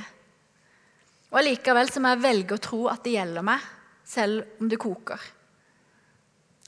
Og 1.31 1.39
Allikevel 1.41 1.89
må 2.01 2.11
jeg 2.13 2.23
velge 2.23 2.57
å 2.57 2.61
tro 2.61 2.81
at 2.91 3.01
det 3.05 3.15
gjelder 3.15 3.45
meg, 3.45 3.63
selv 4.05 4.61
om 4.61 4.69
det 4.69 4.79
koker. 4.81 5.21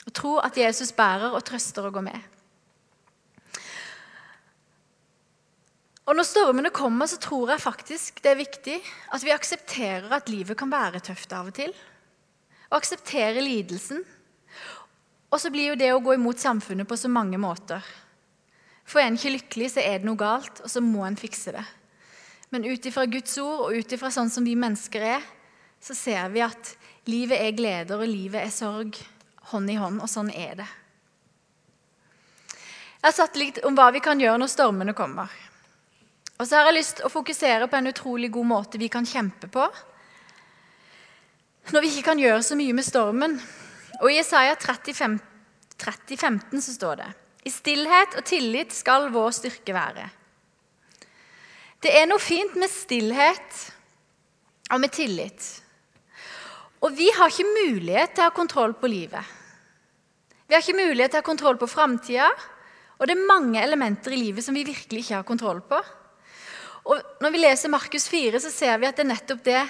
Å 0.08 0.14
tro 0.16 0.38
at 0.42 0.58
Jesus 0.58 0.94
bærer 0.96 1.36
og 1.36 1.46
trøster 1.46 1.86
og 1.86 2.00
går 2.00 2.08
med. 2.08 2.37
Og 6.08 6.16
Når 6.16 6.24
stormene 6.24 6.72
kommer, 6.72 7.08
så 7.08 7.20
tror 7.20 7.52
jeg 7.52 7.60
faktisk 7.64 8.22
det 8.24 8.32
er 8.32 8.40
viktig 8.40 8.78
at 9.12 9.24
vi 9.26 9.34
aksepterer 9.36 10.14
at 10.16 10.30
livet 10.32 10.56
kan 10.58 10.72
være 10.72 11.02
tøft 11.04 11.34
av 11.36 11.50
og 11.50 11.58
til. 11.58 11.74
Og 12.70 12.78
aksepterer 12.80 13.44
lidelsen. 13.44 14.06
Og 15.28 15.42
så 15.44 15.52
blir 15.52 15.74
jo 15.74 15.80
det 15.80 15.92
å 15.92 16.00
gå 16.04 16.16
imot 16.16 16.40
samfunnet 16.40 16.88
på 16.88 16.96
så 16.96 17.12
mange 17.12 17.40
måter. 17.42 17.84
For 18.88 19.02
er 19.02 19.10
en 19.10 19.20
ikke 19.20 19.34
lykkelig, 19.34 19.74
så 19.74 19.84
er 19.84 20.00
det 20.00 20.08
noe 20.08 20.20
galt, 20.20 20.62
og 20.64 20.72
så 20.72 20.80
må 20.80 21.04
en 21.04 21.20
fikse 21.20 21.52
det. 21.52 21.66
Men 22.56 22.64
ut 22.64 22.86
ifra 22.88 23.04
Guds 23.12 23.36
ord 23.44 23.66
og 23.66 23.76
ut 23.76 23.92
ifra 23.92 24.12
sånn 24.14 24.32
som 24.32 24.48
vi 24.48 24.56
mennesker 24.56 25.04
er, 25.04 25.26
så 25.84 25.92
ser 25.92 26.32
vi 26.32 26.40
at 26.46 26.72
livet 27.12 27.44
er 27.44 27.58
gleder, 27.58 28.00
og 28.00 28.08
livet 28.08 28.46
er 28.46 28.54
sorg. 28.54 28.96
Hånd 29.52 29.72
i 29.72 29.76
hånd, 29.80 30.00
og 30.04 30.08
sånn 30.12 30.32
er 30.32 30.56
det. 30.64 30.70
Jeg 32.48 33.06
har 33.06 33.16
satt 33.16 33.36
litt 33.40 33.60
om 33.68 33.76
hva 33.76 33.92
vi 33.96 34.02
kan 34.04 34.20
gjøre 34.20 34.40
når 34.40 34.52
stormene 34.52 34.96
kommer. 34.96 35.32
Og 36.38 36.46
så 36.46 36.60
har 36.60 36.70
jeg 36.70 36.78
lyst 36.78 37.00
til 37.00 37.08
å 37.08 37.12
fokusere 37.12 37.68
på 37.70 37.80
en 37.80 37.90
utrolig 37.90 38.30
god 38.34 38.50
måte 38.50 38.82
vi 38.82 38.90
kan 38.94 39.08
kjempe 39.08 39.50
på 39.52 39.68
når 41.68 41.84
vi 41.84 41.90
ikke 41.92 42.06
kan 42.14 42.20
gjøre 42.22 42.44
så 42.48 42.56
mye 42.56 42.72
med 42.78 42.86
stormen. 42.88 43.34
Og 44.00 44.08
I 44.08 44.22
Isaiah 44.22 44.56
30, 44.56 45.18
30 45.76 46.16
15 46.16 46.62
så 46.64 46.76
står 46.78 47.02
det 47.02 47.08
i 47.48 47.52
stillhet 47.52 48.16
og 48.20 48.26
tillit 48.28 48.72
skal 48.76 49.10
vår 49.14 49.34
styrke 49.36 49.76
være. 49.76 50.06
Det 51.84 51.94
er 51.94 52.08
noe 52.10 52.20
fint 52.24 52.56
med 52.60 52.72
stillhet 52.72 53.60
og 54.74 54.82
med 54.84 54.92
tillit. 54.96 55.50
Og 56.84 56.94
vi 56.98 57.08
har 57.14 57.32
ikke 57.32 57.48
mulighet 57.48 58.16
til 58.16 58.26
å 58.26 58.30
ha 58.30 58.36
kontroll 58.36 58.74
på 58.78 58.90
livet. 58.92 59.36
Vi 60.48 60.56
har 60.56 60.64
ikke 60.64 60.80
mulighet 60.80 61.14
til 61.14 61.20
å 61.20 61.24
ha 61.24 61.28
kontroll 61.28 61.60
på 61.60 61.70
framtida, 61.70 62.28
og 62.98 63.08
det 63.08 63.16
er 63.16 63.30
mange 63.30 63.62
elementer 63.62 64.14
i 64.16 64.20
livet 64.20 64.46
som 64.46 64.56
vi 64.58 64.66
virkelig 64.68 65.04
ikke 65.04 65.20
har 65.20 65.28
kontroll 65.28 65.62
på. 65.68 65.80
Og 66.88 67.22
Når 67.22 67.34
vi 67.34 67.42
leser 67.42 67.70
Markus 67.74 68.08
4, 68.08 68.40
så 68.40 68.52
ser 68.54 68.78
vi 68.80 68.88
at 68.88 68.96
det 68.96 69.04
er 69.04 69.12
nettopp, 69.12 69.44
det, 69.44 69.62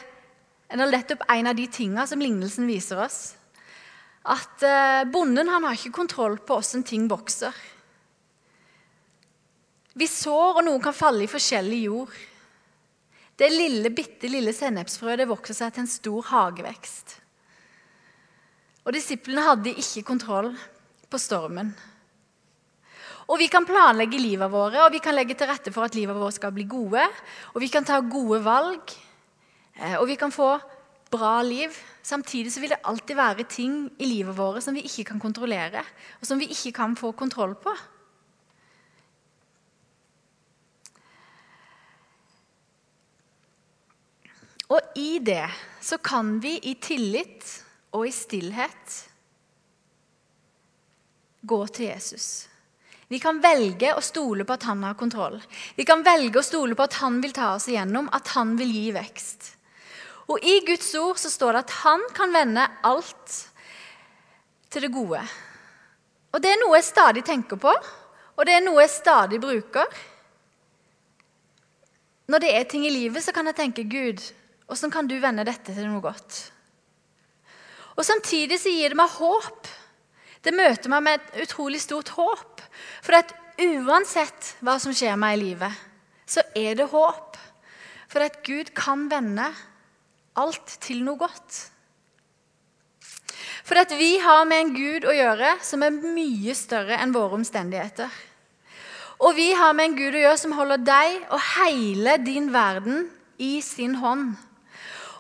eller 0.70 0.92
nettopp 0.94 1.26
en 1.34 1.50
av 1.50 1.58
de 1.58 1.66
tingene 1.72 2.06
som 2.08 2.22
lignelsen 2.22 2.70
viser 2.70 3.02
oss 3.02 3.22
at 4.28 4.64
eh, 4.64 5.04
bonden 5.08 5.48
han 5.48 5.64
har 5.64 5.78
ikke 5.78 5.96
kontroll 5.96 6.38
på 6.44 6.58
åssen 6.60 6.84
ting 6.84 7.08
vokser. 7.08 7.56
Vi 9.98 10.08
sår, 10.08 10.60
og 10.60 10.66
noe 10.68 10.82
kan 10.84 10.96
falle 10.96 11.26
i 11.26 11.32
forskjellig 11.32 11.80
jord. 11.88 12.18
Det 13.38 13.48
lille, 13.54 13.90
bitte 13.94 14.30
lille 14.30 14.54
sennepsfrøet 14.54 15.30
vokser 15.30 15.58
seg 15.58 15.74
til 15.74 15.86
en 15.86 15.92
stor 15.92 16.28
hagevekst. 16.32 17.16
Og 18.86 18.94
Disiplene 18.96 19.46
hadde 19.46 19.76
ikke 19.80 20.06
kontroll 20.08 20.52
på 21.08 21.20
stormen. 21.22 21.72
Og 23.28 23.40
Vi 23.42 23.50
kan 23.52 23.66
planlegge 23.68 24.20
livet 24.22 24.52
våre 24.52 24.86
og 24.86 24.94
vi 24.94 25.02
kan 25.04 25.16
legge 25.16 25.36
til 25.36 25.50
rette 25.50 25.72
for 25.76 25.84
at 25.84 25.96
livet 25.96 26.16
vårt 26.16 26.38
skal 26.38 26.54
bli 26.56 26.64
gode. 26.64 27.04
Og 27.54 27.62
vi 27.62 27.68
kan 27.68 27.84
ta 27.84 28.00
gode 28.00 28.40
valg, 28.44 28.94
eh, 29.76 29.98
og 30.00 30.08
vi 30.08 30.16
kan 30.16 30.32
få 30.32 30.56
bra 31.12 31.42
liv. 31.44 31.76
Samtidig 32.04 32.54
så 32.54 32.62
vil 32.64 32.72
det 32.72 32.80
alltid 32.88 33.16
være 33.16 33.44
ting 33.44 33.92
i 34.00 34.08
livet 34.08 34.38
vårt 34.38 34.64
som 34.64 34.74
vi 34.74 34.86
ikke 34.88 35.04
kan 35.12 35.20
kontrollere, 35.20 35.84
og 36.22 36.28
som 36.28 36.40
vi 36.40 36.48
ikke 36.48 36.72
kan 36.72 36.96
få 36.96 37.12
kontroll 37.12 37.56
på. 37.56 37.76
Og 44.70 45.00
i 45.00 45.20
det 45.24 45.48
så 45.82 45.98
kan 45.98 46.42
vi 46.44 46.58
i 46.64 46.76
tillit 46.76 47.44
og 47.96 48.08
i 48.08 48.12
stillhet 48.12 48.98
gå 51.48 51.60
til 51.68 51.86
Jesus. 51.88 52.48
Vi 53.08 53.20
kan 53.24 53.40
velge 53.40 53.94
å 53.96 54.04
stole 54.04 54.44
på 54.44 54.56
at 54.58 54.66
han 54.68 54.82
har 54.84 54.98
kontroll. 55.00 55.38
Vi 55.78 55.86
kan 55.88 56.04
velge 56.04 56.42
å 56.42 56.46
stole 56.46 56.76
på 56.76 56.88
at 56.88 56.98
han 57.00 57.22
vil 57.24 57.36
ta 57.36 57.54
oss 57.56 57.70
igjennom, 57.72 58.10
at 58.12 58.34
han 58.36 58.58
vil 58.60 58.74
gi 58.76 58.90
vekst. 58.96 59.54
Og 60.28 60.44
I 60.44 60.60
Guds 60.68 60.90
ord 61.00 61.20
så 61.22 61.32
står 61.32 61.56
det 61.56 61.62
at 61.64 61.76
han 61.86 62.04
kan 62.16 62.34
vende 62.36 62.66
alt 62.88 63.38
til 64.68 64.84
det 64.84 64.92
gode. 64.92 65.22
Og 66.36 66.44
Det 66.44 66.52
er 66.52 66.60
noe 66.60 66.76
jeg 66.76 66.90
stadig 66.90 67.24
tenker 67.26 67.60
på, 67.62 67.72
og 68.38 68.46
det 68.46 68.58
er 68.58 68.66
noe 68.66 68.84
jeg 68.84 68.92
stadig 68.94 69.40
bruker. 69.42 69.88
Når 72.28 72.44
det 72.44 72.52
er 72.54 72.68
ting 72.68 72.84
i 72.86 72.92
livet, 72.92 73.24
så 73.24 73.32
kan 73.32 73.48
jeg 73.48 73.56
tenke 73.56 73.88
Gud, 73.88 74.20
hvordan 74.68 74.92
kan 74.92 75.08
du 75.08 75.16
vende 75.24 75.48
dette 75.48 75.72
til 75.72 75.88
noe 75.88 76.04
godt? 76.04 76.52
Og 77.96 78.06
Samtidig 78.06 78.60
så 78.60 78.70
gir 78.70 78.92
det 78.92 79.00
meg 79.00 79.16
håp. 79.16 79.68
Det 80.44 80.54
møter 80.54 80.92
meg 80.92 81.04
med 81.04 81.18
et 81.18 81.48
utrolig 81.48 81.80
stort 81.82 82.12
håp. 82.14 82.57
For 83.02 83.18
at 83.20 83.34
uansett 83.58 84.54
hva 84.66 84.78
som 84.82 84.94
skjer 84.96 85.18
meg 85.20 85.38
i 85.38 85.42
livet, 85.46 85.74
så 86.28 86.44
er 86.56 86.78
det 86.80 86.90
håp. 86.92 87.38
For 88.08 88.24
at 88.24 88.40
Gud 88.46 88.72
kan 88.78 89.08
vende 89.12 89.50
alt 90.38 90.78
til 90.84 91.04
noe 91.06 91.20
godt. 91.20 91.58
For 93.68 93.80
at 93.82 93.92
vi 94.00 94.16
har 94.24 94.46
med 94.48 94.64
en 94.64 94.74
Gud 94.76 95.08
å 95.08 95.16
gjøre 95.16 95.58
som 95.66 95.84
er 95.84 95.96
mye 95.96 96.56
større 96.56 97.00
enn 97.02 97.16
våre 97.16 97.36
omstendigheter. 97.40 98.12
Og 99.18 99.34
vi 99.36 99.50
har 99.58 99.74
med 99.76 99.90
en 99.90 99.98
Gud 99.98 100.16
å 100.16 100.22
gjøre 100.22 100.40
som 100.40 100.54
holder 100.56 100.84
deg 100.86 101.16
og 101.34 101.42
hele 101.58 102.20
din 102.22 102.52
verden 102.54 103.08
i 103.42 103.58
sin 103.66 103.98
hånd. 103.98 104.36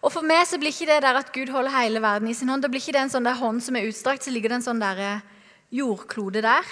Og 0.05 0.13
For 0.13 0.23
meg 0.25 0.45
så 0.47 0.59
blir 0.61 0.71
ikke 0.71 0.87
det 0.87 1.01
der 1.03 1.17
at 1.17 1.31
Gud 1.33 1.49
holder 1.51 1.73
hele 1.73 2.01
verden 2.03 2.29
i 2.29 2.35
sin 2.37 2.49
hånd, 2.51 2.61
da 2.63 2.69
blir 2.71 2.79
ikke 2.83 2.93
det 2.95 3.07
en 3.07 3.15
sånn 3.17 3.25
der 3.27 3.39
hånd 3.39 3.63
som 3.65 3.75
er 3.75 3.87
utstrakt, 3.89 4.23
så 4.23 4.31
ligger 4.31 4.53
det 4.53 4.59
en 4.61 4.67
sånn 4.69 4.83
der 4.83 5.01
eh, 5.01 5.25
jordklode 5.73 6.45
der. 6.45 6.69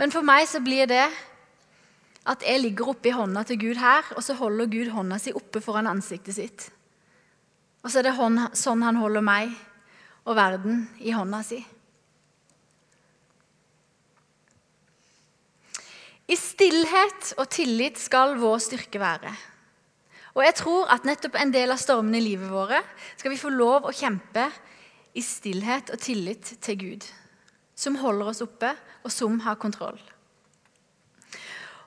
Men 0.00 0.12
for 0.14 0.24
meg 0.24 0.46
så 0.48 0.62
blir 0.64 0.88
det 0.88 1.04
at 2.30 2.44
jeg 2.44 2.60
ligger 2.62 2.92
oppi 2.92 3.12
hånda 3.12 3.42
til 3.48 3.58
Gud 3.60 3.80
her, 3.80 4.06
og 4.16 4.24
så 4.24 4.36
holder 4.38 4.70
Gud 4.72 4.92
hånda 4.94 5.18
si 5.20 5.32
oppe 5.36 5.60
foran 5.64 5.88
ansiktet 5.90 6.36
sitt. 6.36 6.68
Og 7.84 7.92
så 7.92 8.00
er 8.00 8.08
det 8.08 8.16
hånd, 8.16 8.40
sånn 8.56 8.84
han 8.84 9.00
holder 9.00 9.24
meg 9.24 9.52
og 10.24 10.36
verden 10.36 10.82
i 11.00 11.12
hånda 11.16 11.42
si. 11.44 11.60
I 16.30 16.36
stillhet 16.38 17.32
og 17.40 17.48
tillit 17.50 17.98
skal 17.98 18.36
vår 18.38 18.60
styrke 18.62 19.00
være. 19.02 19.32
Og 20.36 20.44
jeg 20.46 20.54
tror 20.60 20.92
at 20.94 21.08
nettopp 21.08 21.40
en 21.40 21.50
del 21.52 21.72
av 21.74 21.80
stormene 21.82 22.20
i 22.20 22.26
livet 22.28 22.52
våre 22.52 22.78
skal 23.18 23.32
vi 23.32 23.40
få 23.40 23.50
lov 23.50 23.88
å 23.88 23.96
kjempe 23.96 24.44
i 25.18 25.24
stillhet 25.26 25.90
og 25.90 25.98
tillit 26.04 26.52
til 26.62 26.78
Gud, 26.78 27.08
som 27.80 27.96
holder 27.96 28.32
oss 28.32 28.42
oppe, 28.44 28.74
og 29.00 29.12
som 29.12 29.38
har 29.46 29.56
kontroll. 29.60 29.98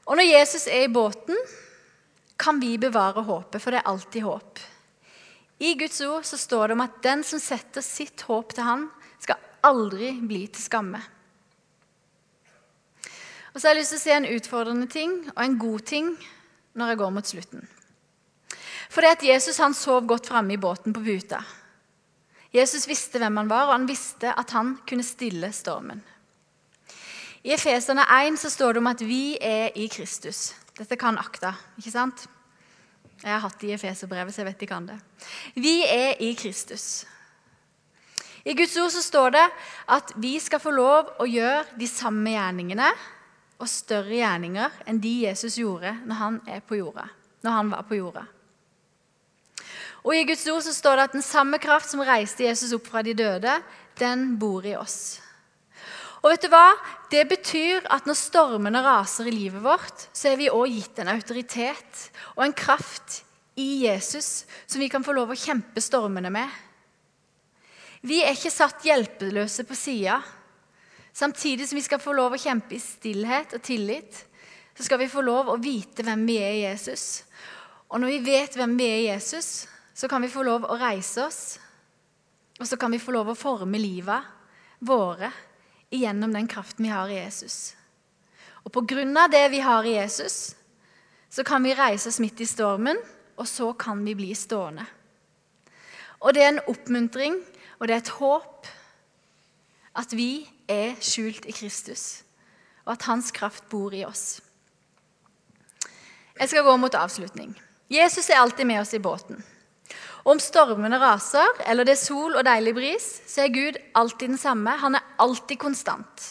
Og 0.09 0.17
når 0.17 0.25
Jesus 0.25 0.65
er 0.67 0.87
i 0.87 0.91
båten, 0.91 1.37
kan 2.39 2.59
vi 2.59 2.75
bevare 2.81 3.23
håpet, 3.23 3.61
for 3.61 3.71
det 3.71 3.83
er 3.83 3.91
alltid 3.91 4.25
håp. 4.25 4.61
I 5.63 5.75
Guds 5.79 6.01
ord 6.01 6.25
så 6.27 6.39
står 6.39 6.67
det 6.67 6.75
om 6.75 6.83
at 6.83 6.97
den 7.05 7.21
som 7.23 7.39
setter 7.39 7.85
sitt 7.85 8.25
håp 8.27 8.55
til 8.55 8.65
Han, 8.67 8.87
skal 9.21 9.39
aldri 9.63 10.09
bli 10.19 10.41
til 10.51 10.65
skamme. 10.65 10.99
Og 13.53 13.61
så 13.61 13.67
har 13.69 13.75
jeg 13.75 13.83
lyst 13.83 13.93
til 13.93 14.01
å 14.01 14.03
si 14.03 14.13
en 14.17 14.31
utfordrende 14.33 14.89
ting 14.91 15.13
og 15.29 15.41
en 15.45 15.59
god 15.61 15.85
ting 15.87 16.09
når 16.73 16.91
jeg 16.91 16.99
går 17.03 17.13
mot 17.15 17.29
slutten. 17.29 17.67
For 18.89 19.05
det 19.05 19.13
at 19.13 19.25
Jesus 19.29 19.61
han 19.61 19.77
sov 19.77 20.07
godt 20.09 20.27
framme 20.33 20.57
i 20.57 20.61
båten 20.61 20.93
på 20.93 21.05
puta. 21.05 21.39
Jesus 22.53 22.85
visste 22.87 23.17
hvem 23.21 23.41
han 23.41 23.49
var, 23.49 23.69
og 23.69 23.77
han 23.77 23.87
visste 23.89 24.29
at 24.29 24.51
han 24.53 24.75
kunne 24.87 25.05
stille 25.05 25.49
stormen. 25.55 26.03
I 27.43 27.55
Efeserne 27.55 28.05
1 28.05 28.37
så 28.39 28.49
står 28.53 28.73
det 28.73 28.83
om 28.83 28.91
at 28.91 29.01
vi 29.03 29.37
er 29.41 29.73
i 29.75 29.87
Kristus. 29.91 30.53
Dette 30.77 30.95
kan 30.97 31.17
akta, 31.19 31.51
ikke 31.77 31.91
sant? 31.91 32.27
Jeg 33.23 33.31
har 33.31 33.41
hatt 33.43 33.57
det 33.59 33.71
i 33.71 33.73
Efeserbrevet, 33.75 34.33
så 34.33 34.41
jeg 34.41 34.51
vet 34.51 34.61
de 34.61 34.69
kan 34.69 34.85
det. 34.87 34.99
Vi 35.55 35.81
er 35.87 36.21
i 36.23 36.33
Kristus. 36.39 37.05
I 38.45 38.55
Guds 38.55 38.75
ord 38.77 38.91
så 38.91 39.01
står 39.01 39.35
det 39.35 39.43
at 39.95 40.13
vi 40.19 40.35
skal 40.43 40.59
få 40.59 40.73
lov 40.75 41.13
å 41.23 41.27
gjøre 41.27 41.77
de 41.79 41.87
samme 41.87 42.33
gjerningene 42.33 42.89
og 43.63 43.69
større 43.71 44.17
gjerninger 44.17 44.81
enn 44.87 44.99
de 45.03 45.13
Jesus 45.23 45.55
gjorde 45.61 45.93
når 46.03 46.19
han, 46.19 46.39
jorda, 46.67 47.07
når 47.45 47.57
han 47.57 47.71
var 47.71 47.87
på 47.87 47.99
jorda. 48.01 48.25
Og 50.03 50.15
I 50.15 50.25
Guds 50.27 50.43
ord 50.51 50.63
så 50.65 50.73
står 50.75 50.97
det 50.99 51.05
at 51.07 51.17
den 51.17 51.25
samme 51.25 51.59
kraft 51.63 51.91
som 51.91 52.03
reiste 52.03 52.43
Jesus 52.43 52.73
opp 52.75 52.89
fra 52.91 53.03
de 53.05 53.15
døde, 53.15 53.53
den 53.99 54.33
bor 54.39 54.65
i 54.67 54.75
oss. 54.75 55.21
Og 56.23 56.31
vet 56.31 56.45
du 56.45 56.49
hva? 56.51 56.73
Det 57.11 57.23
betyr 57.27 57.87
at 57.91 58.07
når 58.07 58.15
stormene 58.15 58.79
raser 58.83 59.27
i 59.27 59.35
livet 59.35 59.63
vårt, 59.63 60.07
så 60.15 60.31
er 60.31 60.39
vi 60.39 60.51
òg 60.51 60.71
gitt 60.71 61.01
en 61.03 61.11
autoritet 61.11 62.05
og 62.37 62.45
en 62.45 62.55
kraft 62.55 63.21
i 63.59 63.83
Jesus 63.83 64.45
som 64.65 64.79
vi 64.81 64.87
kan 64.91 65.03
få 65.03 65.15
lov 65.15 65.33
å 65.33 65.39
kjempe 65.39 65.83
stormene 65.83 66.31
med. 66.33 66.47
Vi 68.03 68.21
er 68.23 68.35
ikke 68.35 68.51
satt 68.51 68.83
hjelpeløse 68.87 69.63
på 69.67 69.75
sida. 69.79 70.17
Samtidig 71.13 71.67
som 71.69 71.77
vi 71.77 71.85
skal 71.85 72.01
få 72.03 72.15
lov 72.15 72.35
å 72.35 72.41
kjempe 72.41 72.75
i 72.75 72.81
stillhet 72.81 73.53
og 73.55 73.63
tillit, 73.63 74.23
så 74.73 74.87
skal 74.87 75.03
vi 75.03 75.11
få 75.11 75.21
lov 75.23 75.51
å 75.51 75.59
vite 75.61 76.03
hvem 76.03 76.25
vi 76.27 76.39
er 76.41 76.55
i 76.55 76.63
Jesus. 76.65 77.23
Og 77.91 78.01
når 78.01 78.15
vi 78.15 78.23
vet 78.31 78.57
hvem 78.57 78.73
vi 78.79 78.87
er 78.89 78.99
i 79.03 79.07
Jesus, 79.11 79.67
så 79.93 80.07
kan 80.07 80.21
vi 80.21 80.31
få 80.31 80.43
lov 80.43 80.65
å 80.65 80.77
reise 80.79 81.25
oss. 81.25 81.41
Og 82.59 82.67
så 82.69 82.77
kan 82.77 82.93
vi 82.93 83.01
få 83.01 83.13
lov 83.13 83.31
å 83.31 83.37
forme 83.37 83.79
livet 83.81 84.25
våre 84.83 85.31
gjennom 85.93 86.33
den 86.33 86.47
kraften 86.49 86.85
vi 86.85 86.91
har 86.93 87.09
i 87.09 87.19
Jesus. 87.19 87.75
Og 88.63 88.71
på 88.73 88.83
grunn 88.87 89.15
av 89.17 89.31
det 89.31 89.45
vi 89.53 89.61
har 89.63 89.85
i 89.85 89.97
Jesus, 89.97 90.55
så 91.29 91.43
kan 91.43 91.63
vi 91.65 91.75
reise 91.75 92.09
oss 92.09 92.21
midt 92.21 92.41
i 92.41 92.47
stormen, 92.47 92.99
og 93.37 93.47
så 93.49 93.71
kan 93.73 94.03
vi 94.05 94.15
bli 94.15 94.31
stående. 94.37 94.85
Og 96.21 96.33
det 96.33 96.43
er 96.43 96.53
en 96.53 96.65
oppmuntring, 96.71 97.39
og 97.79 97.87
det 97.87 97.95
er 97.95 98.03
et 98.03 98.15
håp 98.19 98.69
at 99.99 100.13
vi 100.15 100.45
er 100.69 100.95
skjult 101.03 101.45
i 101.49 101.55
Kristus, 101.55 102.23
og 102.85 102.95
at 102.95 103.07
hans 103.09 103.31
kraft 103.35 103.67
bor 103.69 103.93
i 103.93 104.05
oss. 104.07 104.41
Jeg 106.39 106.49
skal 106.49 106.65
gå 106.65 106.77
mot 106.77 106.95
avslutning. 106.95 107.51
Jesus 107.91 108.29
er 108.29 108.41
alltid 108.41 108.65
med 108.65 108.81
oss 108.81 108.93
i 108.93 109.01
båten. 109.01 109.43
Om 110.23 110.39
stormene 110.39 110.99
raser, 111.01 111.49
eller 111.67 111.83
det 111.83 111.97
er 111.97 111.99
sol 111.99 112.37
og 112.39 112.45
deilig 112.47 112.73
bris, 112.77 113.07
så 113.27 113.43
er 113.43 113.51
Gud 113.51 113.79
alltid 113.99 114.33
den 114.33 114.39
samme. 114.39 114.77
Han 114.79 114.95
er 114.95 115.09
alltid 115.19 115.59
konstant. 115.59 116.29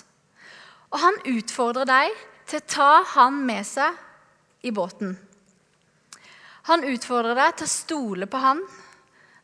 Og 0.92 1.00
han 1.02 1.18
utfordrer 1.28 1.88
deg 1.88 2.22
til 2.48 2.60
å 2.62 2.68
ta 2.68 2.92
han 3.16 3.42
med 3.44 3.66
seg 3.68 4.00
i 4.64 4.72
båten. 4.72 5.12
Han 6.70 6.86
utfordrer 6.88 7.36
deg 7.36 7.58
til 7.58 7.68
å 7.68 7.74
stole 7.74 8.28
på 8.30 8.40
han 8.40 8.62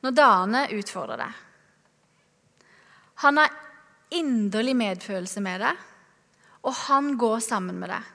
når 0.06 0.14
dagene 0.16 0.66
utfordrer 0.78 1.20
deg. 1.20 1.32
Han 3.24 3.40
har 3.42 3.56
inderlig 4.14 4.76
medfølelse 4.78 5.42
med 5.44 5.61
deg, 5.64 5.80
og 6.62 6.76
han 6.87 7.11
går 7.18 7.42
sammen 7.44 7.80
med 7.80 7.90
deg. 7.92 8.14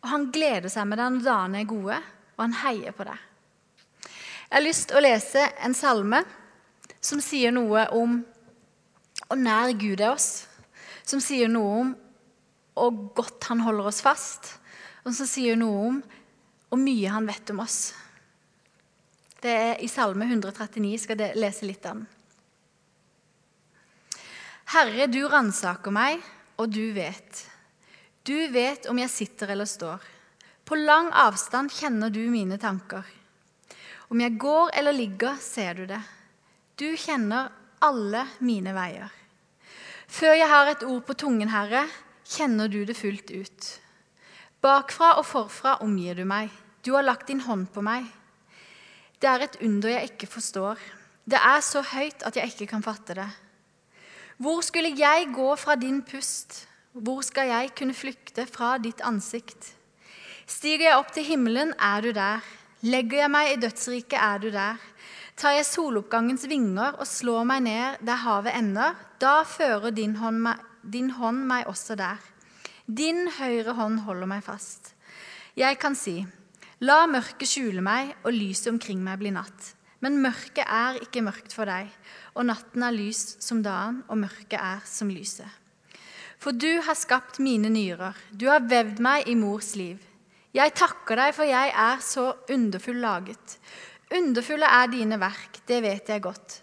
Og 0.00 0.08
Han 0.08 0.30
gleder 0.32 0.72
seg 0.72 0.86
med 0.88 1.00
deg 1.00 1.16
når 1.16 1.24
dagene 1.26 1.60
er 1.60 1.68
gode, 1.68 1.96
og 2.36 2.44
han 2.44 2.54
heier 2.62 2.94
på 2.96 3.04
deg. 3.04 3.29
Jeg 4.50 4.56
har 4.56 4.64
lyst 4.66 4.88
til 4.90 4.98
å 4.98 5.00
lese 5.04 5.42
en 5.62 5.74
salme 5.78 6.18
som 6.98 7.20
sier 7.22 7.52
noe 7.54 7.84
om 7.94 8.16
hvor 9.28 9.38
nær 9.38 9.70
Gud 9.78 10.00
er 10.02 10.10
oss. 10.10 10.48
Som 11.06 11.22
sier 11.22 11.46
noe 11.46 11.76
om 11.84 11.92
hvor 12.74 12.96
godt 13.14 13.46
han 13.46 13.62
holder 13.62 13.86
oss 13.92 14.00
fast, 14.02 14.48
og 15.06 15.14
som 15.14 15.28
sier 15.30 15.54
noe 15.54 15.84
om 15.92 16.00
hvor 16.66 16.82
mye 16.82 17.12
han 17.14 17.28
vet 17.30 17.52
om 17.54 17.62
oss. 17.62 17.92
Det 19.38 19.54
er 19.54 19.84
i 19.86 19.88
Salme 19.92 20.26
139. 20.26 20.90
Jeg 20.96 21.04
skal 21.04 21.22
lese 21.38 21.70
litt 21.70 21.86
av 21.86 22.00
den. 22.00 22.10
Herre, 24.74 25.06
du 25.06 25.22
ransaker 25.30 25.94
meg, 25.94 26.26
og 26.58 26.74
du 26.74 26.90
vet. 26.98 27.44
Du 28.26 28.34
vet 28.50 28.90
om 28.90 28.98
jeg 28.98 29.14
sitter 29.14 29.54
eller 29.54 29.70
står. 29.70 30.02
På 30.66 30.74
lang 30.74 31.14
avstand 31.14 31.70
kjenner 31.70 32.10
du 32.10 32.24
mine 32.34 32.58
tanker. 32.58 33.06
Om 34.10 34.20
jeg 34.24 34.38
går 34.42 34.72
eller 34.74 34.92
ligger, 34.92 35.36
ser 35.38 35.74
du 35.78 35.84
det. 35.86 36.00
Du 36.74 36.88
kjenner 36.98 37.52
alle 37.78 38.24
mine 38.42 38.74
veier. 38.74 39.10
Før 40.10 40.34
jeg 40.34 40.48
har 40.50 40.70
et 40.70 40.82
ord 40.82 41.04
på 41.06 41.14
tungen, 41.14 41.52
Herre, 41.52 41.84
kjenner 42.26 42.66
du 42.66 42.82
det 42.84 42.96
fullt 42.98 43.30
ut. 43.30 43.68
Bakfra 44.60 45.12
og 45.20 45.28
forfra 45.28 45.76
omgir 45.84 46.18
du 46.18 46.24
meg. 46.26 46.50
Du 46.82 46.96
har 46.96 47.06
lagt 47.06 47.30
din 47.30 47.44
hånd 47.46 47.68
på 47.70 47.84
meg. 47.86 48.08
Det 49.22 49.28
er 49.30 49.46
et 49.46 49.60
under 49.62 49.94
jeg 49.94 50.10
ikke 50.10 50.30
forstår. 50.34 50.80
Det 51.30 51.38
er 51.38 51.62
så 51.62 51.84
høyt 51.86 52.26
at 52.26 52.36
jeg 52.36 52.50
ikke 52.50 52.70
kan 52.72 52.82
fatte 52.82 53.14
det. 53.14 53.28
Hvor 54.40 54.64
skulle 54.64 54.90
jeg 54.96 55.30
gå 55.36 55.52
fra 55.60 55.76
din 55.78 56.00
pust? 56.02 56.64
Hvor 56.92 57.22
skal 57.22 57.52
jeg 57.52 57.74
kunne 57.78 57.94
flykte 57.94 58.48
fra 58.50 58.74
ditt 58.82 59.04
ansikt? 59.06 59.76
Stiger 60.50 60.88
jeg 60.88 60.98
opp 60.98 61.12
til 61.14 61.28
himmelen, 61.28 61.76
er 61.78 62.02
du 62.02 62.10
der. 62.16 62.42
Legger 62.80 63.18
jeg 63.26 63.28
meg 63.28 63.50
i 63.52 63.56
dødsriket, 63.60 64.16
er 64.16 64.38
du 64.40 64.46
der. 64.54 64.78
Tar 65.36 65.52
jeg 65.52 65.66
soloppgangens 65.68 66.46
vinger 66.48 66.96
og 66.96 67.08
slår 67.08 67.44
meg 67.48 67.64
ned 67.66 68.00
der 68.08 68.22
havet 68.22 68.56
ender, 68.56 68.96
da 69.20 69.42
fører 69.44 69.92
din 69.92 70.14
hånd, 70.16 70.40
meg, 70.46 70.62
din 70.80 71.10
hånd 71.12 71.44
meg 71.48 71.68
også 71.68 71.98
der. 72.00 72.16
Din 72.88 73.28
høyre 73.36 73.76
hånd 73.76 74.00
holder 74.06 74.32
meg 74.32 74.40
fast. 74.48 74.94
Jeg 75.60 75.76
kan 75.82 75.92
si, 75.92 76.22
la 76.80 77.04
mørket 77.04 77.52
skjule 77.52 77.84
meg 77.84 78.14
og 78.24 78.32
lyset 78.32 78.72
omkring 78.72 79.04
meg 79.04 79.20
bli 79.20 79.36
natt. 79.36 79.74
Men 80.00 80.22
mørket 80.24 80.64
er 80.64 81.02
ikke 81.04 81.20
mørkt 81.26 81.52
for 81.52 81.68
deg, 81.68 81.90
og 82.32 82.48
natten 82.48 82.80
er 82.86 82.96
lys 82.96 83.36
som 83.44 83.60
dagen, 83.60 84.00
og 84.08 84.22
mørket 84.24 84.56
er 84.56 84.80
som 84.88 85.12
lyset. 85.12 85.48
For 86.40 86.56
du 86.56 86.80
har 86.86 86.96
skapt 86.96 87.42
mine 87.44 87.68
nyrer, 87.68 88.16
du 88.32 88.48
har 88.48 88.64
vevd 88.64 89.04
meg 89.04 89.28
i 89.28 89.36
mors 89.36 89.74
liv. 89.76 90.00
Jeg 90.56 90.74
takker 90.74 91.20
deg, 91.20 91.34
for 91.36 91.46
jeg 91.46 91.70
er 91.70 92.00
så 92.02 92.24
underfull 92.50 92.98
laget. 93.02 93.56
Underfulle 94.10 94.66
er 94.66 94.90
dine 94.90 95.20
verk, 95.22 95.60
det 95.68 95.78
vet 95.84 96.10
jeg 96.10 96.24
godt. 96.24 96.56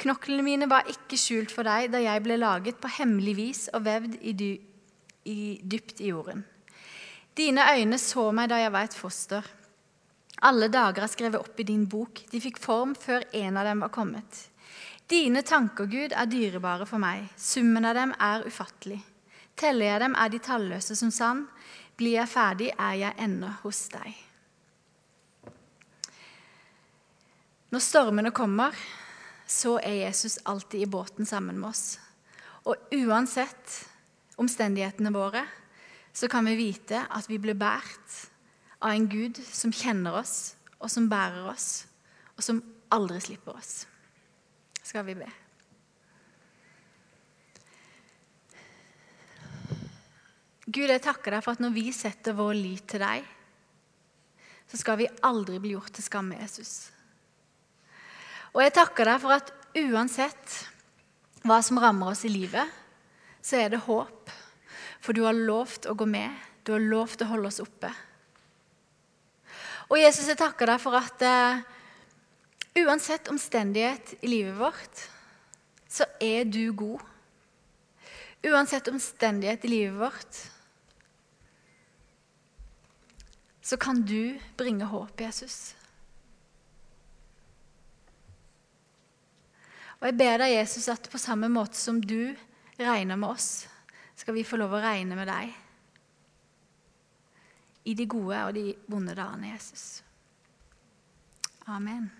Knoklene 0.00 0.44
mine 0.44 0.68
var 0.68 0.88
ikke 0.88 1.16
skjult 1.20 1.52
for 1.52 1.64
deg 1.68 1.90
da 1.92 2.00
jeg 2.00 2.22
ble 2.24 2.36
laget 2.40 2.80
på 2.80 2.88
hemmelig 2.98 3.34
vis 3.36 3.62
og 3.76 3.84
vevd 3.84 4.18
i, 4.20 4.32
dy 4.36 4.50
i 5.28 5.38
dypt 5.60 6.00
i 6.00 6.12
jorden. 6.12 6.44
Dine 7.36 7.64
øyne 7.76 7.98
så 8.00 8.30
meg 8.36 8.48
da 8.52 8.60
jeg 8.60 8.72
var 8.72 8.88
et 8.88 8.96
foster. 8.96 9.44
Alle 10.44 10.70
dager 10.72 11.04
er 11.04 11.12
skrevet 11.12 11.40
opp 11.40 11.60
i 11.60 11.68
din 11.68 11.84
bok. 11.88 12.22
De 12.32 12.40
fikk 12.40 12.60
form 12.60 12.94
før 12.96 13.26
en 13.36 13.60
av 13.60 13.68
dem 13.68 13.84
var 13.84 13.92
kommet. 13.92 14.46
Dine 15.10 15.42
tanker, 15.44 15.88
Gud, 15.90 16.12
er 16.12 16.28
dyrebare 16.30 16.86
for 16.88 17.02
meg. 17.02 17.28
Summen 17.36 17.84
av 17.88 17.96
dem 17.98 18.12
er 18.16 18.46
ufattelig. 18.46 19.00
Teller 19.58 19.90
jeg 19.90 20.00
dem, 20.04 20.16
er 20.16 20.32
de 20.32 20.40
talløse 20.40 20.96
som 20.96 21.10
sand. 21.12 21.48
Blir 22.00 22.16
jeg 22.16 22.32
ferdig, 22.32 22.70
er 22.80 22.96
jeg 22.96 23.16
ennå 23.20 23.50
hos 23.60 23.84
deg. 23.92 24.14
Når 27.70 27.82
stormene 27.84 28.32
kommer, 28.34 28.74
så 29.46 29.76
er 29.84 30.06
Jesus 30.06 30.38
alltid 30.48 30.86
i 30.86 30.90
båten 30.90 31.28
sammen 31.28 31.58
med 31.60 31.68
oss. 31.70 31.98
Og 32.64 32.90
uansett 32.96 33.76
omstendighetene 34.40 35.12
våre, 35.12 35.44
så 36.12 36.28
kan 36.28 36.48
vi 36.48 36.56
vite 36.58 37.04
at 37.04 37.28
vi 37.30 37.38
blir 37.38 37.58
båret 37.58 38.16
av 38.80 38.94
en 38.94 39.06
Gud 39.10 39.38
som 39.44 39.72
kjenner 39.74 40.16
oss, 40.22 40.56
og 40.80 40.90
som 40.90 41.08
bærer 41.10 41.46
oss, 41.52 41.84
og 42.36 42.42
som 42.42 42.62
aldri 42.90 43.20
slipper 43.22 43.60
oss. 43.60 43.84
Skal 44.82 45.04
vi 45.06 45.20
be. 45.20 45.28
Gud, 50.70 50.86
jeg 50.86 51.02
takker 51.02 51.34
deg 51.34 51.42
for 51.42 51.56
at 51.56 51.62
når 51.62 51.72
vi 51.74 51.88
setter 51.94 52.36
vår 52.38 52.52
lit 52.54 52.84
til 52.90 53.02
deg, 53.02 53.24
så 54.70 54.78
skal 54.78 55.00
vi 55.00 55.08
aldri 55.26 55.58
bli 55.58 55.72
gjort 55.74 55.90
til 55.96 56.04
skamme, 56.06 56.36
Jesus. 56.38 56.92
Og 58.54 58.62
jeg 58.62 58.74
takker 58.76 59.08
deg 59.08 59.22
for 59.22 59.34
at 59.34 59.50
uansett 59.80 60.54
hva 61.42 61.58
som 61.64 61.80
rammer 61.82 62.12
oss 62.12 62.22
i 62.28 62.30
livet, 62.30 62.70
så 63.42 63.58
er 63.58 63.72
det 63.72 63.82
håp. 63.86 64.30
For 65.00 65.16
du 65.16 65.24
har 65.24 65.34
lovt 65.34 65.88
å 65.90 65.96
gå 65.98 66.06
med, 66.06 66.30
du 66.62 66.74
har 66.76 66.84
lovt 66.84 67.24
å 67.24 67.30
holde 67.32 67.50
oss 67.50 67.62
oppe. 67.64 67.90
Og 69.90 69.98
Jesus, 69.98 70.28
jeg 70.28 70.38
takker 70.38 70.70
deg 70.70 70.82
for 70.82 70.94
at 70.94 71.24
uh, 71.26 71.62
uansett 72.84 73.30
omstendighet 73.32 74.14
i 74.20 74.30
livet 74.30 74.54
vårt, 74.60 75.06
så 75.90 76.06
er 76.22 76.46
du 76.46 76.70
god. 76.78 77.02
Uansett 78.46 78.92
omstendighet 78.92 79.66
i 79.66 79.72
livet 79.72 79.98
vårt, 79.98 80.44
så 83.60 83.76
kan 83.76 84.02
du 84.02 84.38
bringe 84.56 84.88
håp, 84.88 85.20
Jesus. 85.20 85.74
Og 90.00 90.08
jeg 90.08 90.16
ber 90.16 90.38
deg, 90.40 90.54
Jesus, 90.56 90.88
at 90.88 91.10
på 91.12 91.20
samme 91.20 91.50
måte 91.52 91.76
som 91.76 92.00
du 92.00 92.32
regner 92.80 93.20
med 93.20 93.34
oss, 93.36 93.66
skal 94.16 94.36
vi 94.36 94.46
få 94.48 94.56
lov 94.60 94.76
å 94.76 94.80
regne 94.80 95.16
med 95.16 95.28
deg 95.28 95.52
i 97.88 97.96
de 97.96 98.06
gode 98.08 98.40
og 98.46 98.56
de 98.56 98.64
vonde 98.88 99.16
dagene, 99.16 99.52
Jesus. 99.54 100.00
Amen. 101.68 102.10